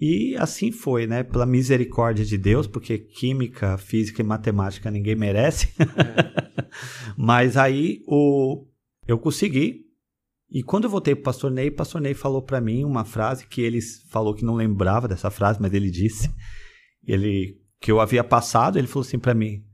E 0.00 0.34
assim 0.38 0.72
foi, 0.72 1.06
né? 1.06 1.22
Pela 1.22 1.46
misericórdia 1.46 2.24
de 2.24 2.36
Deus, 2.36 2.66
porque 2.66 2.98
química, 2.98 3.78
física 3.78 4.20
e 4.20 4.24
matemática 4.24 4.90
ninguém 4.90 5.14
merece. 5.14 5.72
Mas 7.16 7.56
aí 7.56 8.00
o 8.06 8.66
eu 9.06 9.18
consegui. 9.18 9.82
E 10.50 10.62
quando 10.62 10.84
eu 10.84 10.90
voltei 10.90 11.14
pro 11.14 11.24
pastor 11.24 11.50
Ney, 11.50 11.68
o 11.68 11.74
pastor 11.74 12.00
Ney 12.00 12.14
falou 12.14 12.40
para 12.42 12.60
mim 12.60 12.84
uma 12.84 13.04
frase 13.04 13.46
que 13.46 13.60
ele 13.60 13.80
falou 14.10 14.34
que 14.34 14.44
não 14.44 14.54
lembrava 14.54 15.08
dessa 15.08 15.30
frase, 15.30 15.60
mas 15.60 15.72
ele 15.72 15.90
disse. 15.90 16.30
Ele 17.06 17.60
que 17.80 17.92
eu 17.92 18.00
havia 18.00 18.24
passado, 18.24 18.78
ele 18.78 18.86
falou 18.86 19.06
assim 19.06 19.18
para 19.18 19.34
mim: 19.34 19.64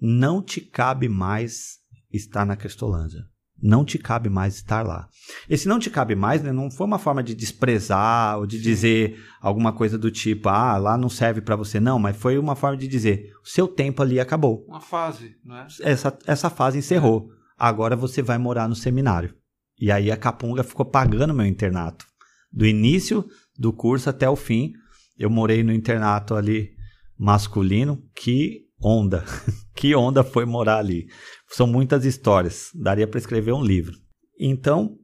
"Não 0.00 0.42
te 0.42 0.60
cabe 0.60 1.08
mais 1.08 1.78
estar 2.12 2.44
na 2.44 2.56
Cristolândia. 2.56 3.24
Não 3.62 3.84
te 3.84 3.98
cabe 3.98 4.28
mais 4.28 4.56
estar 4.56 4.82
lá." 4.82 5.08
Esse 5.48 5.68
não 5.68 5.78
te 5.78 5.90
cabe 5.90 6.14
mais, 6.14 6.42
né, 6.42 6.52
não 6.52 6.70
foi 6.70 6.86
uma 6.86 6.98
forma 6.98 7.22
de 7.22 7.34
desprezar 7.34 8.38
ou 8.38 8.46
de 8.46 8.60
dizer 8.60 9.22
alguma 9.40 9.72
coisa 9.72 9.96
do 9.96 10.10
tipo, 10.10 10.48
ah, 10.48 10.76
lá 10.76 10.96
não 10.96 11.08
serve 11.08 11.40
para 11.40 11.56
você. 11.56 11.78
Não, 11.78 11.98
mas 11.98 12.16
foi 12.16 12.38
uma 12.38 12.56
forma 12.56 12.76
de 12.76 12.88
dizer, 12.88 13.30
o 13.44 13.48
seu 13.48 13.68
tempo 13.68 14.02
ali 14.02 14.18
acabou. 14.18 14.64
Uma 14.66 14.80
fase, 14.80 15.36
não 15.44 15.56
é? 15.56 15.66
Essa, 15.80 16.18
essa 16.26 16.50
fase 16.50 16.78
encerrou. 16.78 17.30
Agora 17.56 17.94
você 17.94 18.22
vai 18.22 18.38
morar 18.38 18.68
no 18.68 18.74
seminário. 18.74 19.34
E 19.78 19.90
aí 19.90 20.10
a 20.10 20.16
Capunga 20.16 20.62
ficou 20.62 20.86
pagando 20.86 21.34
meu 21.34 21.46
internato. 21.46 22.06
Do 22.52 22.66
início 22.66 23.24
do 23.58 23.72
curso 23.72 24.10
até 24.10 24.28
o 24.28 24.36
fim, 24.36 24.72
eu 25.18 25.30
morei 25.30 25.62
no 25.62 25.72
internato 25.72 26.34
ali 26.34 26.70
masculino. 27.18 28.02
Que 28.14 28.66
onda! 28.80 29.24
que 29.74 29.94
onda 29.94 30.22
foi 30.24 30.44
morar 30.44 30.78
ali. 30.78 31.06
São 31.48 31.66
muitas 31.66 32.04
histórias. 32.04 32.70
Daria 32.74 33.06
para 33.06 33.18
escrever 33.18 33.52
um 33.52 33.64
livro. 33.64 33.94
Então, 34.38 34.96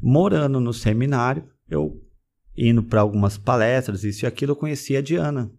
morando 0.00 0.60
no 0.60 0.72
seminário, 0.72 1.44
eu 1.68 2.00
indo 2.56 2.82
para 2.82 3.00
algumas 3.00 3.36
palestras, 3.36 4.02
isso 4.02 4.24
e 4.24 4.26
aquilo, 4.26 4.52
eu 4.52 4.56
conheci 4.56 4.96
a 4.96 5.02
Diana. 5.02 5.50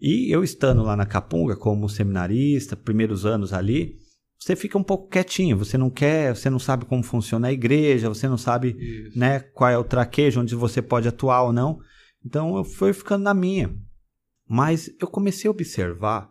E 0.00 0.34
eu 0.34 0.42
estando 0.42 0.82
lá 0.82 0.96
na 0.96 1.06
Capunga 1.06 1.56
como 1.56 1.88
seminarista, 1.88 2.76
primeiros 2.76 3.24
anos 3.24 3.52
ali, 3.52 3.96
você 4.38 4.54
fica 4.54 4.76
um 4.76 4.82
pouco 4.82 5.08
quietinho, 5.08 5.56
você 5.56 5.78
não 5.78 5.90
quer, 5.90 6.34
você 6.34 6.50
não 6.50 6.58
sabe 6.58 6.84
como 6.84 7.02
funciona 7.02 7.48
a 7.48 7.52
igreja, 7.52 8.08
você 8.08 8.28
não 8.28 8.36
sabe 8.36 8.76
Isso. 8.78 9.18
né, 9.18 9.40
qual 9.40 9.70
é 9.70 9.78
o 9.78 9.84
traquejo, 9.84 10.40
onde 10.40 10.54
você 10.54 10.82
pode 10.82 11.08
atuar 11.08 11.42
ou 11.42 11.52
não. 11.52 11.78
Então 12.26 12.56
eu 12.56 12.64
fui 12.64 12.92
ficando 12.92 13.22
na 13.22 13.32
minha. 13.32 13.72
Mas 14.48 14.90
eu 15.00 15.06
comecei 15.06 15.46
a 15.46 15.50
observar 15.52 16.28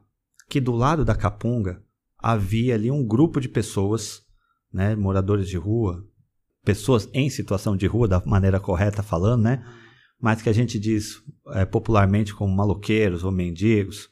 que 0.50 0.60
do 0.60 0.74
lado 0.74 1.06
da 1.06 1.16
Capunga 1.16 1.82
havia 2.18 2.76
ali 2.76 2.92
um 2.92 3.06
grupo 3.06 3.40
de 3.40 3.48
pessoas, 3.48 4.22
né, 4.74 4.94
moradores 4.94 5.48
de 5.48 5.56
rua, 5.56 6.06
pessoas 6.66 7.10
em 7.14 7.30
situação 7.30 7.78
de 7.78 7.88
rua, 7.88 8.10
da 8.10 8.22
maneira 8.26 8.60
correta 8.60 9.02
falando, 9.02 9.44
né? 9.44 9.66
Mas 10.20 10.42
que 10.42 10.50
a 10.50 10.54
gente 10.54 10.78
diz 10.78 11.22
é, 11.54 11.64
popularmente 11.64 12.36
como 12.36 12.54
maloqueiros 12.54 13.24
ou 13.24 13.32
mendigos. 13.32 14.10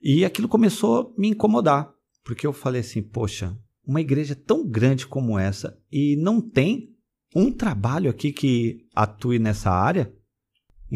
E 0.00 0.24
aquilo 0.24 0.48
começou 0.48 1.14
a 1.16 1.20
me 1.20 1.28
incomodar, 1.28 1.92
porque 2.24 2.46
eu 2.46 2.52
falei 2.52 2.80
assim, 2.80 3.02
poxa, 3.02 3.54
uma 3.86 4.00
igreja 4.00 4.34
tão 4.34 4.66
grande 4.66 5.06
como 5.06 5.38
essa 5.38 5.78
e 5.92 6.16
não 6.16 6.40
tem 6.40 6.94
um 7.34 7.52
trabalho 7.52 8.08
aqui 8.08 8.32
que 8.32 8.86
atue 8.94 9.38
nessa 9.38 9.70
área? 9.70 10.14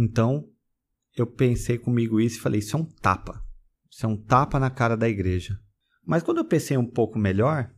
Então, 0.01 0.49
eu 1.17 1.27
pensei 1.27 1.77
comigo 1.77 2.21
isso 2.21 2.39
e 2.39 2.41
falei, 2.41 2.61
isso 2.61 2.77
é 2.77 2.79
um 2.79 2.85
tapa. 2.85 3.45
Isso 3.91 4.07
é 4.07 4.09
um 4.09 4.17
tapa 4.17 4.61
na 4.61 4.71
cara 4.71 4.97
da 4.97 5.09
igreja. 5.09 5.59
Mas 6.07 6.23
quando 6.23 6.39
eu 6.39 6.45
pensei 6.45 6.77
um 6.77 6.87
pouco 6.87 7.19
melhor, 7.19 7.75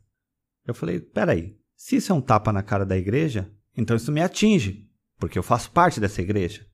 eu 0.67 0.75
falei, 0.75 1.01
peraí, 1.01 1.59
se 1.75 1.97
isso 1.97 2.13
é 2.13 2.15
um 2.15 2.21
tapa 2.21 2.53
na 2.53 2.63
cara 2.63 2.85
da 2.85 2.95
igreja, 2.95 3.51
então 3.75 3.97
isso 3.97 4.13
me 4.13 4.21
atinge, 4.21 4.87
porque 5.19 5.39
eu 5.39 5.43
faço 5.43 5.71
parte 5.71 5.99
dessa 5.99 6.21
igreja. 6.21 6.67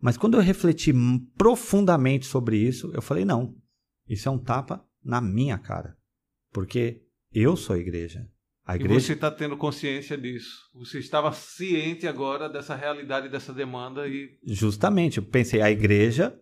Mas 0.00 0.16
quando 0.16 0.34
eu 0.34 0.40
refleti 0.40 0.94
profundamente 1.36 2.24
sobre 2.24 2.56
isso, 2.56 2.92
eu 2.94 3.02
falei, 3.02 3.24
não, 3.24 3.56
isso 4.08 4.28
é 4.28 4.30
um 4.30 4.38
tapa 4.38 4.86
na 5.02 5.20
minha 5.20 5.58
cara, 5.58 5.98
porque 6.52 7.02
eu 7.32 7.56
sou 7.56 7.76
a 8.64 8.76
igreja. 8.76 8.94
E 8.94 9.00
você 9.00 9.12
está 9.12 9.30
tendo 9.30 9.56
consciência 9.56 10.16
disso. 10.16 10.50
Você 10.74 10.98
estava 10.98 11.32
ciente 11.32 12.06
agora 12.06 12.48
dessa 12.48 12.74
realidade, 12.74 13.28
dessa 13.28 13.52
demanda 13.52 14.06
e 14.06 14.30
Justamente, 14.44 15.18
eu 15.18 15.24
pensei, 15.24 15.60
a 15.60 15.70
igreja 15.70 16.38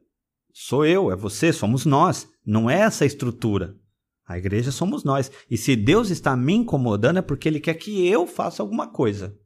sou 0.52 0.84
eu, 0.84 1.10
é 1.10 1.16
você, 1.16 1.52
somos 1.52 1.86
nós. 1.86 2.28
Não 2.44 2.68
é 2.68 2.80
essa 2.80 3.06
estrutura. 3.06 3.74
A 4.26 4.38
igreja 4.38 4.70
somos 4.70 5.02
nós. 5.02 5.30
E 5.50 5.56
se 5.56 5.74
Deus 5.74 6.10
está 6.10 6.36
me 6.36 6.54
incomodando 6.54 7.18
é 7.18 7.22
porque 7.22 7.48
Ele 7.48 7.60
quer 7.60 7.74
que 7.74 8.06
eu 8.06 8.26
faça 8.26 8.62
alguma 8.62 8.86
coisa. 8.86 9.36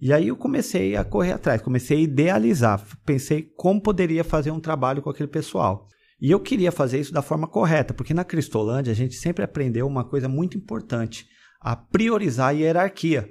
E 0.00 0.12
aí 0.12 0.28
eu 0.28 0.36
comecei 0.36 0.94
a 0.94 1.04
correr 1.04 1.32
atrás, 1.32 1.60
comecei 1.60 1.98
a 1.98 2.00
idealizar. 2.00 2.82
Pensei 3.04 3.42
como 3.56 3.82
poderia 3.82 4.22
fazer 4.22 4.50
um 4.50 4.60
trabalho 4.60 5.02
com 5.02 5.10
aquele 5.10 5.28
pessoal. 5.28 5.88
E 6.20 6.30
eu 6.30 6.40
queria 6.40 6.72
fazer 6.72 7.00
isso 7.00 7.12
da 7.12 7.22
forma 7.22 7.46
correta, 7.46 7.92
porque 7.92 8.14
na 8.14 8.24
Cristolândia 8.24 8.92
a 8.92 8.96
gente 8.96 9.14
sempre 9.14 9.44
aprendeu 9.44 9.86
uma 9.86 10.04
coisa 10.04 10.28
muito 10.28 10.56
importante: 10.56 11.26
a 11.60 11.76
priorizar 11.76 12.48
a 12.48 12.52
hierarquia. 12.52 13.28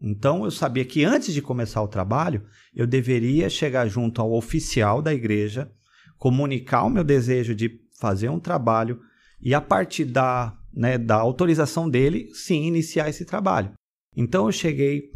Então 0.00 0.44
eu 0.44 0.50
sabia 0.50 0.84
que 0.84 1.04
antes 1.04 1.34
de 1.34 1.42
começar 1.42 1.82
o 1.82 1.88
trabalho, 1.88 2.44
eu 2.74 2.86
deveria 2.86 3.50
chegar 3.50 3.86
junto 3.86 4.20
ao 4.20 4.32
oficial 4.32 5.02
da 5.02 5.12
igreja, 5.12 5.70
comunicar 6.16 6.84
o 6.84 6.90
meu 6.90 7.04
desejo 7.04 7.54
de 7.54 7.80
fazer 7.98 8.28
um 8.28 8.40
trabalho 8.40 9.00
e 9.40 9.54
a 9.54 9.60
partir 9.60 10.06
da, 10.06 10.56
né, 10.72 10.96
da 10.96 11.16
autorização 11.16 11.88
dele, 11.88 12.28
sim, 12.32 12.66
iniciar 12.66 13.08
esse 13.08 13.24
trabalho. 13.24 13.72
Então 14.16 14.46
eu 14.46 14.52
cheguei 14.52 15.10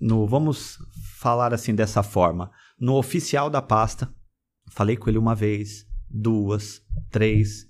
no, 0.00 0.26
vamos 0.26 0.78
falar 1.18 1.52
assim 1.52 1.74
dessa 1.74 2.02
forma, 2.02 2.50
no 2.78 2.94
oficial 2.96 3.50
da 3.50 3.62
pasta, 3.62 4.12
falei 4.68 4.96
com 4.96 5.08
ele 5.08 5.18
uma 5.18 5.34
vez, 5.34 5.86
duas, 6.08 6.80
três, 7.10 7.66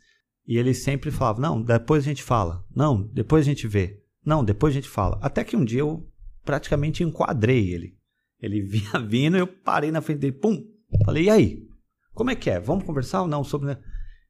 e 0.47 0.57
ele 0.57 0.75
sempre 0.75 1.11
falava: 1.11 1.41
"Não, 1.41 1.63
depois 1.63 2.03
a 2.03 2.07
gente 2.07 2.23
fala. 2.23 2.65
Não, 2.75 3.07
depois 3.13 3.47
a 3.47 3.51
gente 3.51 3.69
vê. 3.69 4.02
Não, 4.25 4.45
depois 4.45 4.73
a 4.73 4.77
gente 4.77 4.89
fala. 4.89 5.19
Até 5.23 5.45
que 5.45 5.57
um 5.57 5.65
dia 5.65 5.81
eu 5.81 6.09
praticamente 6.45 7.03
enquadrei 7.03 7.73
ele. 7.73 7.99
Ele 8.41 8.63
vinha 8.67 8.99
vindo, 9.01 9.37
eu 9.37 9.47
parei 9.47 9.91
na 9.91 10.01
frente 10.01 10.19
dele, 10.19 10.33
pum. 10.33 10.65
Falei, 11.05 11.25
e 11.25 11.31
aí? 11.31 11.69
Como 12.13 12.31
é 12.31 12.35
que 12.35 12.51
é? 12.51 12.61
Vamos 12.61 12.85
conversar 12.85 13.23
ou 13.23 13.29
não 13.29 13.43
sobre. 13.43 13.77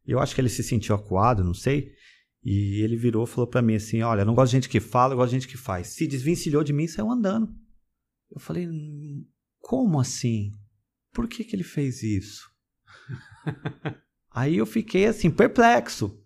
Eu 0.07 0.21
acho 0.21 0.35
que 0.35 0.41
ele 0.41 0.49
se 0.49 0.63
sentiu 0.63 0.95
acuado, 0.95 1.43
não 1.43 1.55
sei. 1.55 1.93
E 2.45 2.83
ele 2.83 2.97
virou 2.97 3.25
e 3.25 3.27
falou 3.27 3.47
pra 3.47 3.63
mim 3.63 3.75
assim: 3.75 4.03
Olha, 4.03 4.25
não 4.25 4.35
gosto 4.35 4.51
de 4.51 4.57
gente 4.57 4.69
que 4.69 4.81
fala, 4.81 5.13
eu 5.13 5.17
gosto 5.17 5.31
de 5.31 5.41
gente 5.41 5.49
que 5.49 5.57
faz. 5.57 5.89
Se 5.89 6.07
desvencilhou 6.07 6.65
de 6.65 6.73
mim 6.73 6.85
e 6.85 6.89
saiu 6.89 7.11
andando. 7.11 7.53
Eu 8.31 8.41
falei: 8.41 8.69
"Hum, 8.69 9.27
Como 9.59 10.01
assim? 10.01 10.53
Por 11.13 11.29
que, 11.29 11.45
que 11.45 11.55
ele 11.55 11.65
fez 11.65 12.03
isso? 12.03 12.51
Aí 14.31 14.57
eu 14.57 14.67
fiquei 14.67 15.07
assim, 15.07 15.31
perplexo. 15.31 16.22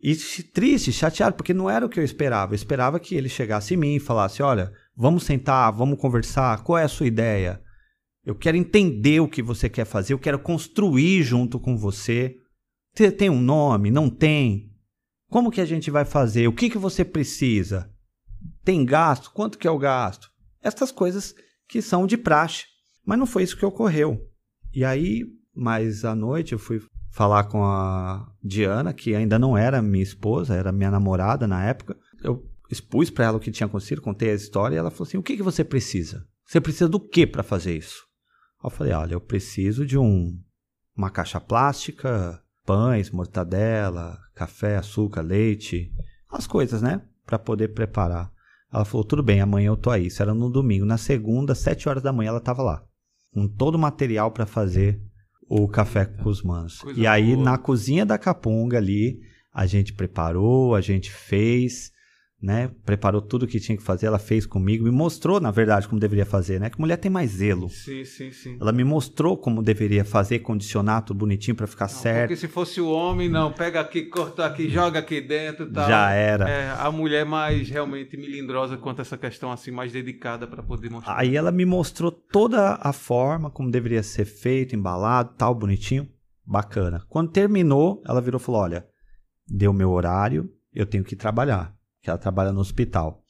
E 0.00 0.14
triste, 0.52 0.92
chateado, 0.92 1.36
porque 1.36 1.52
não 1.52 1.68
era 1.68 1.84
o 1.84 1.88
que 1.88 1.98
eu 1.98 2.04
esperava. 2.04 2.52
Eu 2.52 2.56
esperava 2.56 3.00
que 3.00 3.14
ele 3.16 3.28
chegasse 3.28 3.74
em 3.74 3.76
mim 3.76 3.96
e 3.96 4.00
falasse: 4.00 4.42
Olha, 4.42 4.72
vamos 4.96 5.24
sentar, 5.24 5.72
vamos 5.72 5.98
conversar, 5.98 6.62
qual 6.62 6.78
é 6.78 6.84
a 6.84 6.88
sua 6.88 7.06
ideia? 7.06 7.60
Eu 8.24 8.34
quero 8.34 8.56
entender 8.56 9.20
o 9.20 9.28
que 9.28 9.42
você 9.42 9.68
quer 9.68 9.84
fazer, 9.84 10.12
eu 10.12 10.18
quero 10.18 10.38
construir 10.38 11.22
junto 11.22 11.58
com 11.58 11.76
você. 11.76 12.36
Você 12.94 13.10
tem 13.10 13.30
um 13.30 13.40
nome? 13.40 13.90
Não 13.90 14.10
tem? 14.10 14.70
Como 15.30 15.50
que 15.50 15.60
a 15.60 15.64
gente 15.64 15.90
vai 15.90 16.04
fazer? 16.04 16.48
O 16.48 16.52
que, 16.52 16.70
que 16.70 16.78
você 16.78 17.04
precisa? 17.04 17.90
Tem 18.64 18.84
gasto? 18.84 19.30
Quanto 19.32 19.58
que 19.58 19.66
é 19.66 19.70
o 19.70 19.78
gasto? 19.78 20.30
Essas 20.62 20.90
coisas 20.90 21.34
que 21.68 21.82
são 21.82 22.06
de 22.06 22.16
praxe. 22.16 22.64
Mas 23.04 23.18
não 23.18 23.26
foi 23.26 23.42
isso 23.42 23.56
que 23.56 23.64
ocorreu. 23.64 24.20
E 24.72 24.84
aí, 24.84 25.24
mais 25.54 26.04
à 26.04 26.14
noite, 26.14 26.52
eu 26.52 26.58
fui 26.58 26.80
falar 27.10 27.44
com 27.44 27.64
a 27.64 28.30
Diana, 28.42 28.92
que 28.92 29.14
ainda 29.14 29.38
não 29.38 29.56
era 29.56 29.82
minha 29.82 30.02
esposa, 30.02 30.54
era 30.54 30.72
minha 30.72 30.90
namorada 30.90 31.46
na 31.46 31.64
época. 31.64 31.96
Eu 32.22 32.44
expus 32.70 33.10
para 33.10 33.26
ela 33.26 33.36
o 33.36 33.40
que 33.40 33.50
tinha 33.50 33.66
acontecido, 33.66 34.02
contei 34.02 34.30
a 34.30 34.34
história 34.34 34.76
e 34.76 34.78
ela 34.78 34.90
falou 34.90 35.06
assim: 35.06 35.18
"O 35.18 35.22
que 35.22 35.36
que 35.36 35.42
você 35.42 35.64
precisa? 35.64 36.26
Você 36.46 36.60
precisa 36.60 36.88
do 36.88 37.00
que 37.00 37.26
para 37.26 37.42
fazer 37.42 37.76
isso?" 37.76 38.04
Eu 38.62 38.70
falei: 38.70 38.92
"Olha, 38.92 39.14
eu 39.14 39.20
preciso 39.20 39.86
de 39.86 39.98
um 39.98 40.38
uma 40.96 41.10
caixa 41.10 41.40
plástica, 41.40 42.42
pães, 42.66 43.10
mortadela, 43.10 44.18
café, 44.34 44.76
açúcar, 44.76 45.22
leite, 45.22 45.92
as 46.30 46.46
coisas, 46.46 46.82
né, 46.82 47.02
para 47.24 47.38
poder 47.38 47.68
preparar." 47.68 48.30
Ela 48.72 48.84
falou: 48.84 49.04
"Tudo 49.04 49.22
bem, 49.22 49.40
amanhã 49.40 49.68
eu 49.68 49.76
tô 49.76 49.90
aí." 49.90 50.06
Isso 50.06 50.22
era 50.22 50.34
no 50.34 50.50
domingo, 50.50 50.84
na 50.84 50.98
segunda, 50.98 51.54
sete 51.54 51.88
horas 51.88 52.02
da 52.02 52.12
manhã 52.12 52.28
ela 52.28 52.38
estava 52.38 52.62
lá, 52.62 52.84
com 53.32 53.48
todo 53.48 53.76
o 53.76 53.78
material 53.78 54.30
para 54.30 54.44
fazer 54.44 55.00
o 55.48 55.66
café 55.66 56.04
com 56.04 56.28
os 56.28 56.42
manos. 56.42 56.78
Coisa 56.78 57.00
E 57.00 57.06
aí 57.06 57.34
boa. 57.34 57.44
na 57.44 57.58
cozinha 57.58 58.04
da 58.04 58.18
Capunga 58.18 58.76
ali, 58.76 59.20
a 59.52 59.66
gente 59.66 59.92
preparou, 59.92 60.74
a 60.74 60.80
gente 60.80 61.10
fez, 61.10 61.90
né? 62.40 62.70
Preparou 62.84 63.20
tudo 63.20 63.48
que 63.48 63.58
tinha 63.58 63.76
que 63.76 63.82
fazer, 63.82 64.06
ela 64.06 64.18
fez 64.18 64.46
comigo, 64.46 64.84
me 64.84 64.90
mostrou, 64.92 65.40
na 65.40 65.50
verdade, 65.50 65.88
como 65.88 66.00
deveria 66.00 66.24
fazer, 66.24 66.60
né? 66.60 66.70
Que 66.70 66.78
mulher 66.80 66.96
tem 66.96 67.10
mais 67.10 67.32
zelo. 67.32 67.68
Sim, 67.68 68.04
sim, 68.04 68.30
sim. 68.30 68.56
Ela 68.60 68.70
me 68.70 68.84
mostrou 68.84 69.36
como 69.36 69.62
deveria 69.62 70.04
fazer, 70.04 70.38
condicionar 70.38 71.02
tudo 71.02 71.18
bonitinho 71.18 71.56
para 71.56 71.66
ficar 71.66 71.86
Não, 71.86 71.94
certo. 71.94 72.28
Porque 72.28 72.36
se 72.36 72.46
fosse 72.46 72.80
o 72.80 72.88
homem, 72.88 73.28
não, 73.28 73.52
pega 73.52 73.80
aqui, 73.80 74.02
corta 74.02 74.46
aqui, 74.46 74.68
joga 74.70 75.00
aqui 75.00 75.20
dentro 75.20 75.66
e 75.66 75.72
tal. 75.72 75.88
Já 75.88 76.12
era. 76.12 76.48
É, 76.48 76.70
a 76.78 76.90
mulher 76.92 77.26
mais 77.26 77.68
realmente 77.68 78.16
melindrosa 78.16 78.76
quanto 78.76 79.00
a 79.00 79.02
essa 79.02 79.18
questão, 79.18 79.50
assim, 79.50 79.72
mais 79.72 79.90
dedicada 79.90 80.46
para 80.46 80.62
poder 80.62 80.90
mostrar. 80.90 81.18
Aí 81.18 81.36
ela 81.36 81.50
me 81.50 81.64
mostrou 81.64 82.12
toda 82.12 82.78
a 82.80 82.92
forma 82.92 83.50
como 83.50 83.70
deveria 83.70 84.02
ser 84.02 84.24
feito, 84.24 84.76
embalado, 84.76 85.34
tal, 85.36 85.54
bonitinho, 85.54 86.08
bacana. 86.46 87.02
Quando 87.08 87.32
terminou, 87.32 88.00
ela 88.06 88.20
virou 88.20 88.40
e 88.40 88.44
falou: 88.44 88.60
"Olha, 88.60 88.86
deu 89.48 89.72
meu 89.72 89.90
horário, 89.90 90.48
eu 90.72 90.86
tenho 90.86 91.02
que 91.02 91.16
trabalhar, 91.16 91.74
que 92.02 92.10
ela 92.10 92.18
trabalha 92.18 92.52
no 92.52 92.60
hospital". 92.60 93.22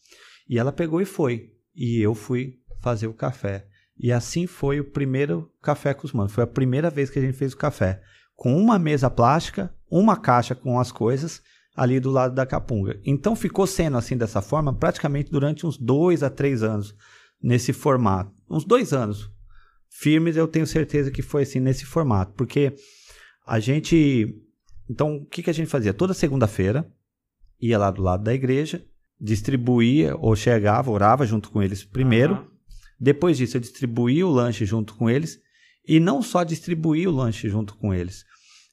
E 0.49 0.59
ela 0.59 0.73
pegou 0.73 1.01
e 1.01 1.05
foi, 1.05 1.53
e 1.75 2.01
eu 2.01 2.15
fui 2.15 2.59
fazer 2.81 3.07
o 3.07 3.15
café. 3.15 3.67
E 3.99 4.13
assim 4.13 4.47
foi 4.47 4.81
o 4.81 4.85
primeiro 4.85 5.51
café 5.61 5.93
com 5.93 6.07
os 6.07 6.13
manos. 6.13 6.33
Foi 6.33 6.45
a 6.45 6.47
primeira 6.47 6.89
vez 6.89 7.11
que 7.11 7.19
a 7.19 7.23
gente 7.23 7.37
fez 7.37 7.53
o 7.53 7.57
café 7.57 8.01
com 8.37 8.57
uma 8.57 8.79
mesa 8.79 9.11
plástica, 9.11 9.75
uma 9.91 10.17
caixa 10.17 10.55
com 10.55 10.79
as 10.79 10.93
coisas 10.93 11.43
ali 11.75 11.99
do 11.99 12.11
lado 12.11 12.35
da 12.35 12.47
capunga. 12.47 13.01
Então 13.05 13.35
ficou 13.35 13.67
sendo 13.67 13.97
assim 13.97 14.17
dessa 14.17 14.41
forma 14.41 14.73
praticamente 14.73 15.31
durante 15.31 15.67
uns 15.67 15.77
dois 15.77 16.23
a 16.23 16.31
três 16.31 16.63
anos 16.63 16.95
nesse 17.43 17.73
formato. 17.73 18.33
Uns 18.49 18.65
dois 18.65 18.93
anos 18.93 19.31
firmes, 19.91 20.37
eu 20.37 20.47
tenho 20.47 20.67
certeza 20.67 21.11
que 21.11 21.23
foi 21.23 21.43
assim 21.43 21.61
nesse 21.61 21.85
formato, 21.85 22.33
porque 22.35 22.75
a 23.47 23.59
gente. 23.59 24.41
Então, 24.89 25.17
o 25.17 25.27
que, 25.27 25.43
que 25.43 25.51
a 25.51 25.55
gente 25.55 25.69
fazia? 25.69 25.93
Toda 25.93 26.15
segunda-feira 26.15 26.89
ia 27.61 27.79
lá 27.79 27.91
do 27.91 28.03
lado 28.03 28.25
da 28.25 28.35
igreja, 28.35 28.85
distribuía 29.21 30.17
ou 30.17 30.35
chegava, 30.37 30.91
orava 30.91 31.27
junto 31.27 31.51
com 31.51 31.63
eles 31.63 31.85
primeiro. 31.85 32.35
Aham. 32.35 32.47
Depois 33.01 33.37
disso, 33.39 33.57
eu 33.57 33.61
distribuía 33.61 34.27
o 34.27 34.31
lanche 34.31 34.65
junto 34.65 34.95
com 34.95 35.09
eles. 35.09 35.39
E 35.87 36.01
não 36.01 36.21
só 36.21 36.43
distribuía 36.43 37.09
o 37.09 37.13
lanche 37.15 37.49
junto 37.49 37.75
com 37.77 37.95
eles, 37.95 38.25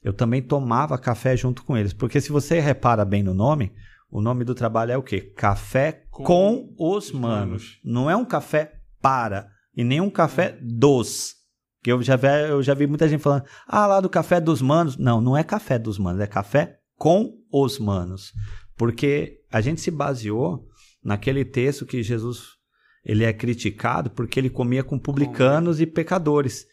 eu 0.02 0.12
também 0.12 0.42
tomava 0.42 0.98
café 0.98 1.36
junto 1.36 1.64
com 1.64 1.76
eles. 1.76 1.92
Porque 1.92 2.20
se 2.20 2.30
você 2.30 2.60
repara 2.60 3.04
bem 3.04 3.22
no 3.22 3.32
nome, 3.32 3.72
o 4.10 4.20
nome 4.20 4.44
do 4.44 4.54
trabalho 4.54 4.92
é 4.92 4.96
o 4.98 5.02
quê? 5.02 5.20
Café 5.20 6.04
com, 6.10 6.24
Com 6.24 6.74
os 6.78 7.06
os 7.06 7.12
manos. 7.12 7.48
manos. 7.48 7.80
Não 7.84 8.10
é 8.10 8.16
um 8.16 8.24
café 8.24 8.74
para 9.00 9.48
e 9.74 9.82
nem 9.82 10.00
um 10.00 10.10
café 10.10 10.58
dos. 10.60 11.34
Que 11.82 11.92
eu 11.92 12.02
já, 12.02 12.16
vi, 12.16 12.26
eu 12.48 12.62
já 12.62 12.74
vi 12.74 12.86
muita 12.86 13.08
gente 13.08 13.20
falando, 13.22 13.44
ah, 13.66 13.86
lá 13.86 14.00
do 14.00 14.10
café 14.10 14.40
dos 14.40 14.60
manos. 14.60 14.96
Não, 14.96 15.20
não 15.20 15.36
é 15.36 15.42
café 15.44 15.78
dos 15.78 15.98
manos, 15.98 16.20
é 16.20 16.26
café 16.26 16.78
com 16.96 17.32
os 17.50 17.78
manos. 17.78 18.32
Porque 18.76 19.40
a 19.50 19.60
gente 19.60 19.80
se 19.80 19.90
baseou 19.90 20.66
naquele 21.02 21.44
texto 21.44 21.86
que 21.86 22.02
Jesus 22.02 22.56
ele 23.04 23.22
é 23.24 23.32
criticado 23.32 24.10
porque 24.10 24.40
ele 24.40 24.50
comia 24.50 24.82
com 24.82 24.98
publicanos 24.98 25.80
e 25.80 25.86
pecadores. 25.86 26.66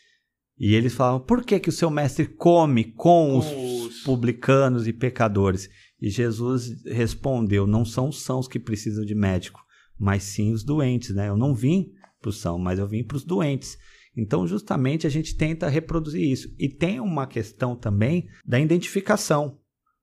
E 0.57 0.73
eles 0.73 0.93
falavam, 0.93 1.19
por 1.19 1.43
que, 1.43 1.59
que 1.59 1.69
o 1.69 1.73
seu 1.73 1.89
mestre 1.89 2.25
come 2.25 2.83
com, 2.85 2.93
Com 2.93 3.37
os, 3.37 3.45
os- 3.45 4.03
publicanos 4.03 4.87
e 4.87 4.93
pecadores? 4.93 5.69
E 6.01 6.09
Jesus 6.09 6.83
respondeu, 6.85 7.65
não 7.67 7.85
são 7.85 8.09
os 8.09 8.21
sãos 8.23 8.47
que 8.47 8.59
precisam 8.59 9.05
de 9.05 9.13
médico, 9.15 9.61
mas 9.97 10.23
sim 10.23 10.51
os 10.51 10.63
doentes, 10.63 11.11
né? 11.15 11.29
Eu 11.29 11.37
não 11.37 11.53
vim 11.55 11.91
para 12.19 12.29
os 12.29 12.39
são, 12.39 12.57
mas 12.57 12.79
eu 12.79 12.87
vim 12.87 13.03
para 13.03 13.17
os 13.17 13.23
doentes. 13.23 13.77
Então, 14.15 14.45
justamente, 14.47 15.07
a 15.07 15.09
gente 15.09 15.35
tenta 15.35 15.69
reproduzir 15.69 16.21
isso. 16.23 16.53
E 16.59 16.67
tem 16.69 16.99
uma 16.99 17.25
questão 17.27 17.75
também 17.75 18.27
da 18.45 18.59
identificação. 18.59 19.59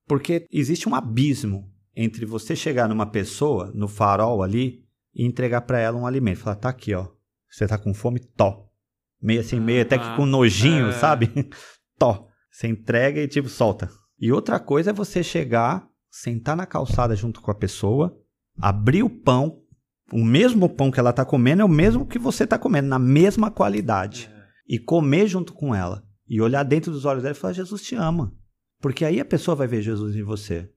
Porque 0.07 0.47
existe 0.51 0.89
um 0.89 0.95
abismo 0.95 1.71
entre 1.95 2.25
você 2.25 2.55
chegar 2.55 2.89
numa 2.89 3.07
pessoa, 3.07 3.71
no 3.75 3.89
farol 3.89 4.43
ali, 4.43 4.85
e 5.15 5.25
entregar 5.25 5.63
para 5.63 5.79
ela 5.79 5.99
um 5.99 6.07
alimento. 6.07 6.39
Falar, 6.41 6.57
tá 6.57 6.69
aqui, 6.69 6.95
ó. 6.95 7.09
Você 7.51 7.67
tá 7.67 7.77
com 7.77 7.93
fome? 7.93 8.21
Tó. 8.21 8.69
Meio 9.21 9.41
assim, 9.41 9.61
meio 9.61 9.83
até 9.83 9.99
que 9.99 10.05
Ah, 10.05 10.17
com 10.17 10.25
nojinho, 10.25 10.89
é. 10.89 10.93
sabe? 10.93 11.31
Tó. 11.99 12.29
Você 12.51 12.69
entrega 12.69 13.21
e 13.21 13.29
tipo, 13.29 13.49
solta. 13.49 13.91
E 14.19 14.33
outra 14.33 14.59
coisa 14.61 14.91
é 14.91 14.93
você 14.93 15.23
chegar, 15.23 15.87
sentar 16.11 16.57
na 16.57 16.67
calçada 16.67 17.15
junto 17.17 17.41
com 17.41 17.51
a 17.51 17.55
pessoa, 17.55 18.17
abrir 18.59 19.03
o 19.03 19.11
pão, 19.11 19.61
o 20.13 20.25
mesmo 20.25 20.69
pão 20.69 20.91
que 20.91 20.99
ela 20.99 21.13
tá 21.13 21.25
comendo 21.25 21.63
é 21.63 21.65
o 21.65 21.69
mesmo 21.69 22.07
que 22.07 22.19
você 22.19 22.47
tá 22.47 22.59
comendo, 22.59 22.89
na 22.89 22.99
mesma 22.99 23.51
qualidade. 23.51 24.31
E 24.69 24.79
comer 24.79 25.27
junto 25.27 25.53
com 25.53 25.75
ela. 25.75 26.05
E 26.29 26.41
olhar 26.41 26.63
dentro 26.63 26.93
dos 26.93 27.05
olhos 27.05 27.23
dela 27.23 27.35
e 27.35 27.39
falar: 27.39 27.53
Jesus 27.53 27.83
te 27.83 27.95
ama. 27.95 28.33
Porque 28.81 29.05
aí 29.05 29.21
a 29.21 29.25
pessoa 29.25 29.55
vai 29.55 29.67
ver 29.67 29.83
Jesus 29.83 30.15
em 30.17 30.23
você. 30.23 30.71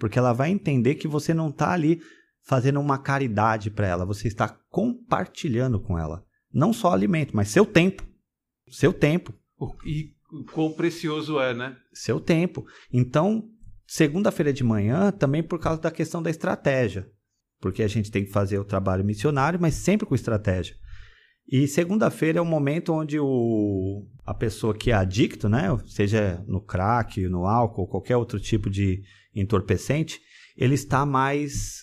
Porque 0.00 0.18
ela 0.18 0.32
vai 0.32 0.50
entender 0.50 0.94
que 0.94 1.06
você 1.06 1.34
não 1.34 1.50
está 1.50 1.72
ali 1.72 2.00
fazendo 2.42 2.80
uma 2.80 2.98
caridade 2.98 3.70
para 3.70 3.86
ela, 3.86 4.06
você 4.06 4.26
está 4.26 4.48
compartilhando 4.70 5.78
com 5.78 5.98
ela. 5.98 6.24
Não 6.52 6.72
só 6.72 6.92
alimento, 6.92 7.36
mas 7.36 7.48
seu 7.48 7.66
tempo. 7.66 8.02
Seu 8.70 8.94
tempo. 8.94 9.34
E 9.84 10.14
o 10.32 10.44
quão 10.52 10.72
precioso 10.72 11.38
é, 11.38 11.52
né? 11.52 11.76
Seu 11.92 12.18
tempo. 12.18 12.66
Então, 12.90 13.44
segunda-feira 13.86 14.52
de 14.54 14.64
manhã, 14.64 15.12
também 15.12 15.42
por 15.42 15.60
causa 15.60 15.82
da 15.82 15.90
questão 15.90 16.22
da 16.22 16.30
estratégia. 16.30 17.06
Porque 17.60 17.82
a 17.82 17.88
gente 17.88 18.10
tem 18.10 18.24
que 18.24 18.32
fazer 18.32 18.58
o 18.58 18.64
trabalho 18.64 19.04
missionário, 19.04 19.60
mas 19.60 19.74
sempre 19.74 20.06
com 20.06 20.14
estratégia. 20.14 20.74
E 21.46 21.68
segunda-feira 21.68 22.38
é 22.38 22.42
o 22.42 22.46
momento 22.46 22.94
onde 22.94 23.18
o, 23.20 24.06
a 24.24 24.32
pessoa 24.32 24.72
que 24.72 24.92
é 24.92 24.94
adicto, 24.94 25.48
né, 25.48 25.66
seja 25.86 26.42
no 26.48 26.60
crack, 26.60 27.28
no 27.28 27.44
álcool, 27.44 27.86
qualquer 27.86 28.16
outro 28.16 28.40
tipo 28.40 28.70
de 28.70 29.02
entorpecente, 29.34 30.20
ele 30.56 30.74
está 30.74 31.04
mais 31.06 31.82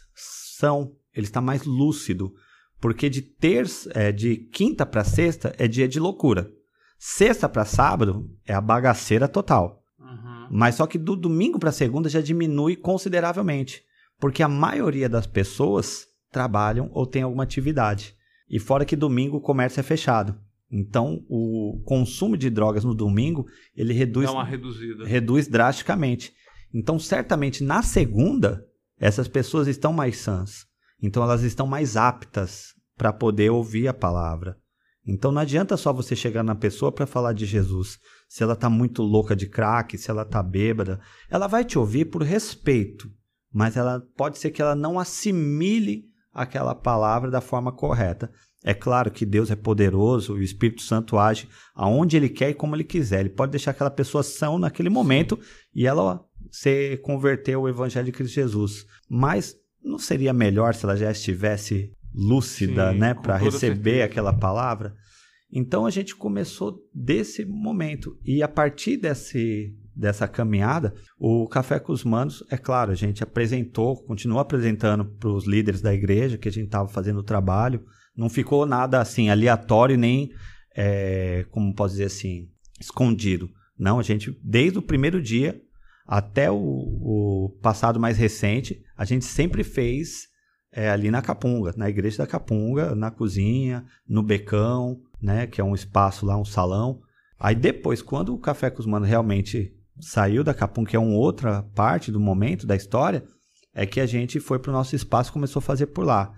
são, 0.58 0.92
ele 1.14 1.26
está 1.26 1.42
mais 1.42 1.64
lúcido. 1.64 2.34
Porque 2.80 3.10
de 3.10 3.22
terça, 3.22 3.92
é, 3.96 4.12
de 4.12 4.38
quinta 4.38 4.86
para 4.86 5.04
sexta 5.04 5.54
é 5.58 5.68
dia 5.68 5.88
de 5.88 6.00
loucura. 6.00 6.52
Sexta 7.00 7.50
para 7.50 7.66
sábado 7.66 8.30
é 8.46 8.54
a 8.54 8.62
bagaceira 8.62 9.28
total. 9.28 9.84
Uhum. 10.00 10.48
Mas 10.52 10.76
só 10.76 10.86
que 10.86 10.98
do 10.98 11.16
domingo 11.16 11.60
para 11.60 11.72
segunda 11.72 12.10
já 12.10 12.22
diminui 12.22 12.76
consideravelmente, 12.76 13.84
porque 14.20 14.44
a 14.44 14.48
maioria 14.48 15.10
das 15.10 15.26
pessoas 15.26 16.08
trabalham 16.32 16.90
ou 16.92 17.06
tem 17.06 17.24
alguma 17.24 17.44
atividade. 17.44 18.16
E 18.50 18.60
fora 18.60 18.86
que 18.86 18.96
domingo 18.96 19.38
o 19.38 19.42
comércio 19.42 19.80
é 19.80 19.84
fechado. 19.84 20.36
Então, 20.72 21.24
o 21.30 21.82
consumo 21.86 22.36
de 22.38 22.50
drogas 22.50 22.84
no 22.84 22.94
domingo, 22.94 23.48
ele 23.76 23.94
reduz 23.94 24.26
Dá 24.26 24.34
uma 24.34 24.44
reduzida. 24.44 25.06
reduz 25.06 25.48
drasticamente. 25.48 26.34
Então, 26.74 27.00
certamente 27.00 27.64
na 27.64 27.82
segunda, 27.82 28.66
essas 29.00 29.28
pessoas 29.28 29.68
estão 29.68 29.94
mais 29.94 30.18
sãs. 30.18 30.66
Então 31.02 31.22
elas 31.22 31.44
estão 31.44 31.68
mais 31.68 31.96
aptas 31.96 32.74
para 32.98 33.14
poder 33.14 33.52
ouvir 33.52 33.88
a 33.88 33.94
palavra. 33.94 34.58
Então 35.06 35.32
não 35.32 35.42
adianta 35.42 35.78
só 35.78 35.94
você 35.94 36.16
chegar 36.16 36.44
na 36.44 36.56
pessoa 36.56 36.92
para 36.92 37.06
falar 37.06 37.34
de 37.34 37.46
Jesus. 37.46 38.00
Se 38.28 38.44
ela 38.44 38.54
está 38.54 38.70
muito 38.70 39.04
louca 39.04 39.36
de 39.36 39.48
crack, 39.48 39.98
se 39.98 40.10
ela 40.10 40.24
está 40.24 40.42
bêbada, 40.44 41.00
ela 41.30 41.48
vai 41.48 41.64
te 41.64 41.78
ouvir 41.78 42.06
por 42.06 42.24
respeito, 42.24 43.10
mas 43.54 43.78
ela 43.78 44.02
pode 44.18 44.38
ser 44.38 44.52
que 44.52 44.62
ela 44.62 44.76
não 44.76 45.00
assimile 45.00 46.06
aquela 46.34 46.76
palavra 46.76 47.32
da 47.32 47.40
forma 47.40 47.72
correta. 47.72 48.32
É 48.64 48.74
claro 48.74 49.12
que 49.12 49.26
Deus 49.26 49.50
é 49.50 49.56
poderoso 49.56 50.36
e 50.36 50.42
o 50.42 50.44
Espírito 50.44 50.82
Santo 50.82 51.18
age 51.18 51.48
aonde 51.74 52.18
ele 52.18 52.28
quer 52.28 52.50
e 52.50 52.54
como 52.56 52.76
ele 52.76 52.84
quiser. 52.84 53.22
Ele 53.22 53.30
pode 53.30 53.52
deixar 53.52 53.72
aquela 53.72 53.92
pessoa 53.92 54.24
são 54.24 54.60
naquele 54.60 54.90
momento 54.90 55.40
e 55.74 55.88
ela 55.88 56.27
se 56.52 56.98
converteu 56.98 57.62
ao 57.62 57.70
evangelho 57.70 58.06
de 58.06 58.12
Cristo 58.12 58.36
Jesus. 58.36 58.86
Mas 59.10 59.56
não 59.84 60.00
seria 60.00 60.34
melhor 60.34 60.74
se 60.74 60.86
ela 60.86 60.96
já 60.96 61.12
estivesse 61.12 61.92
lúcida, 62.14 62.92
Sim, 62.92 63.00
né, 63.00 63.14
para 63.14 63.38
receber 63.38 63.84
certeza. 63.84 64.06
aquela 64.06 64.34
palavra? 64.34 64.96
Então 65.52 65.86
a 65.86 65.90
gente 65.90 66.16
começou 66.16 66.80
desse 66.94 67.46
momento 67.46 68.18
e 68.26 68.44
a 68.44 68.48
partir 68.48 68.98
desse 68.98 69.74
dessa 69.98 70.28
caminhada, 70.28 70.94
o 71.18 71.48
Café 71.48 71.80
com 71.80 71.92
os 71.92 72.04
Manos, 72.04 72.44
é 72.52 72.58
claro, 72.58 72.92
a 72.92 72.96
gente 72.96 73.24
apresentou, 73.24 73.98
continuou 74.04 74.40
apresentando 74.40 75.04
para 75.04 75.30
os 75.30 75.48
líderes 75.48 75.82
da 75.82 75.92
igreja 75.92 76.38
que 76.38 76.48
a 76.48 76.52
gente 76.52 76.66
estava 76.66 76.88
fazendo 76.88 77.18
o 77.18 77.24
trabalho, 77.24 77.84
não 78.16 78.30
ficou 78.30 78.64
nada 78.68 79.02
assim 79.02 79.30
aleatório 79.30 79.98
nem, 79.98 80.30
é, 80.76 81.48
como 81.50 81.74
posso 81.74 81.94
dizer 81.94 82.06
assim, 82.06 82.48
escondido. 82.80 83.50
Não, 83.78 83.98
a 83.98 84.04
gente, 84.04 84.38
desde 84.44 84.78
o 84.78 84.84
primeiro 84.84 85.20
dia 85.20 85.60
até 86.08 86.50
o, 86.50 86.56
o 86.56 87.50
passado 87.62 88.00
mais 88.00 88.18
recente, 88.18 88.82
a 88.96 89.04
gente 89.04 89.26
sempre 89.26 89.64
fez 89.64 90.28
é, 90.72 90.90
ali 90.90 91.12
na 91.12 91.22
Capunga, 91.22 91.74
na 91.76 91.90
igreja 91.90 92.20
da 92.20 92.28
Capunga, 92.28 92.96
na 92.96 93.12
cozinha, 93.12 93.86
no 94.08 94.24
Becão, 94.24 95.02
né, 95.22 95.46
que 95.46 95.60
é 95.60 95.64
um 95.64 95.76
espaço 95.76 96.26
lá, 96.26 96.38
um 96.38 96.46
salão. 96.46 97.02
Aí 97.38 97.56
depois, 97.56 98.02
quando 98.02 98.34
o 98.34 98.40
Café 98.40 98.70
com 98.70 98.80
os 98.80 98.86
Manos 98.86 99.10
realmente 99.10 99.74
saiu 100.00 100.44
da 100.44 100.54
Capunga, 100.54 100.92
que 100.92 100.96
é 100.96 101.00
uma 101.00 101.18
outra 101.18 101.64
parte 101.76 102.12
do 102.12 102.20
momento 102.20 102.66
da 102.66 102.76
história, 102.76 103.26
é 103.74 103.86
que 103.86 104.00
a 104.00 104.06
gente 104.06 104.40
foi 104.40 104.60
para 104.60 104.72
o 104.72 104.74
nosso 104.74 104.96
espaço 104.96 105.30
e 105.30 105.34
começou 105.34 105.60
a 105.60 105.64
fazer 105.64 105.88
por 105.88 106.06
lá. 106.06 106.32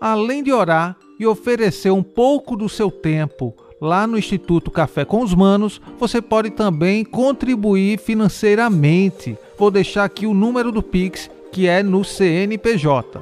Além 0.00 0.42
de 0.42 0.52
orar 0.52 0.96
e 1.18 1.26
oferecer 1.26 1.90
um 1.90 2.02
pouco 2.02 2.56
do 2.56 2.68
seu 2.68 2.90
tempo 2.90 3.54
lá 3.84 4.06
no 4.06 4.18
Instituto 4.18 4.70
Café 4.70 5.04
com 5.04 5.22
os 5.22 5.34
Manos, 5.34 5.80
você 6.00 6.20
pode 6.20 6.50
também 6.50 7.04
contribuir 7.04 7.98
financeiramente. 7.98 9.36
Vou 9.58 9.70
deixar 9.70 10.04
aqui 10.04 10.26
o 10.26 10.34
número 10.34 10.72
do 10.72 10.82
Pix, 10.82 11.30
que 11.52 11.68
é 11.68 11.82
no 11.82 12.02
CNPJ: 12.02 13.20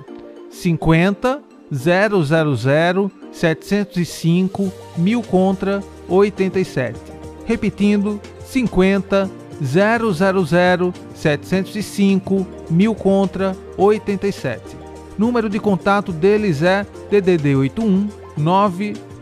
50 0.49 1.43
000 1.71 3.11
705 3.33 4.73
1000 4.97 5.23
contra 5.23 5.83
87. 6.09 6.99
Repetindo: 7.45 8.21
50 8.47 9.29
000 9.61 10.95
705 11.15 12.47
1000 12.71 12.95
contra 12.95 13.57
87. 13.77 14.77
Número 15.19 15.49
de 15.49 15.59
contato 15.59 16.13
deles 16.13 16.63
é 16.63 16.87
DDD 17.11 17.57
81 17.57 18.09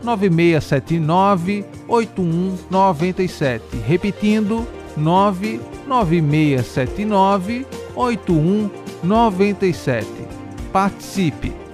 99679 0.03 1.65
8197. 1.87 3.81
Repetindo, 3.87 4.67
99679 4.95 7.65
8197. 7.95 10.27
Participe! 10.71 11.70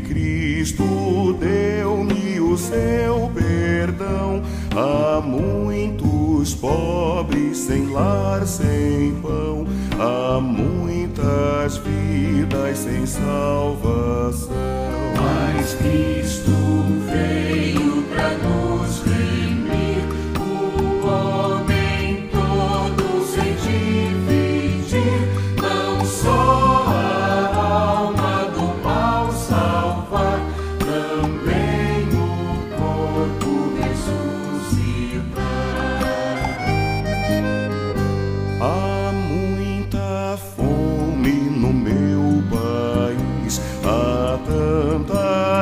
Cristo 0.00 1.36
deu-me 1.38 2.40
o 2.40 2.56
seu 2.56 3.30
perdão, 3.34 4.42
há 4.74 5.20
muitos 5.20 6.54
pobres 6.54 7.58
sem 7.58 7.90
lar, 7.90 8.46
sem 8.46 9.14
pão, 9.22 9.66
há 9.98 10.40
muitas 10.40 11.78
vidas 11.78 12.78
sem 12.78 13.06
salvação. 13.06 14.50
Mas 15.16 15.74
Cristo 15.74 16.19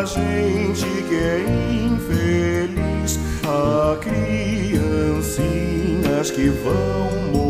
gente 0.08 0.86
que 1.08 1.14
é 1.14 1.44
infeliz, 1.84 3.20
há 3.44 3.96
criancinhas 4.00 6.30
que 6.30 6.48
vão 6.48 7.10
morrer, 7.32 7.47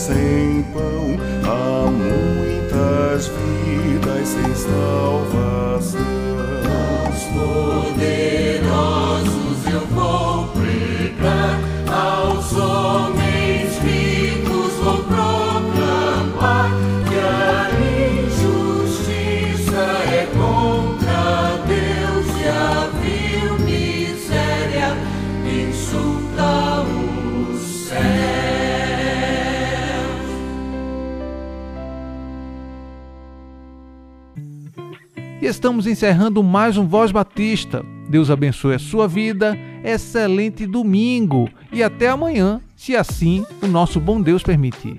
sem 0.00 0.62
pão, 0.72 1.14
há 1.44 1.90
muitas 1.90 3.28
vidas 3.28 4.28
sem 4.28 4.54
salvação. 4.54 6.19
Estamos 35.60 35.86
encerrando 35.86 36.42
mais 36.42 36.78
um 36.78 36.88
Voz 36.88 37.12
Batista. 37.12 37.84
Deus 38.08 38.30
abençoe 38.30 38.76
a 38.76 38.78
sua 38.78 39.06
vida, 39.06 39.58
excelente 39.84 40.66
domingo 40.66 41.50
e 41.70 41.82
até 41.82 42.08
amanhã, 42.08 42.62
se 42.74 42.96
assim 42.96 43.44
o 43.62 43.66
nosso 43.66 44.00
bom 44.00 44.22
Deus 44.22 44.42
permitir. 44.42 44.96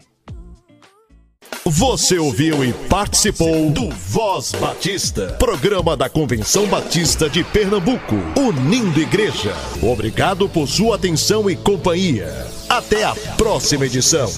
Você 1.66 2.20
ouviu 2.20 2.64
e 2.64 2.74
participou 2.88 3.72
do 3.72 3.90
Voz 3.90 4.52
Batista, 4.52 5.36
programa 5.40 5.98
da 5.98 6.08
Convenção 6.08 6.68
Batista 6.68 7.28
de 7.28 7.44
Pernambuco, 7.44 8.16
unindo 8.38 9.02
igreja. 9.02 9.56
Obrigado 9.82 10.48
por 10.48 10.68
sua 10.68 10.96
atenção 10.96 11.50
e 11.50 11.56
companhia. 11.56 12.28
Até 12.70 13.04
a 13.04 13.16
próxima 13.36 13.88
edição. 13.88 14.30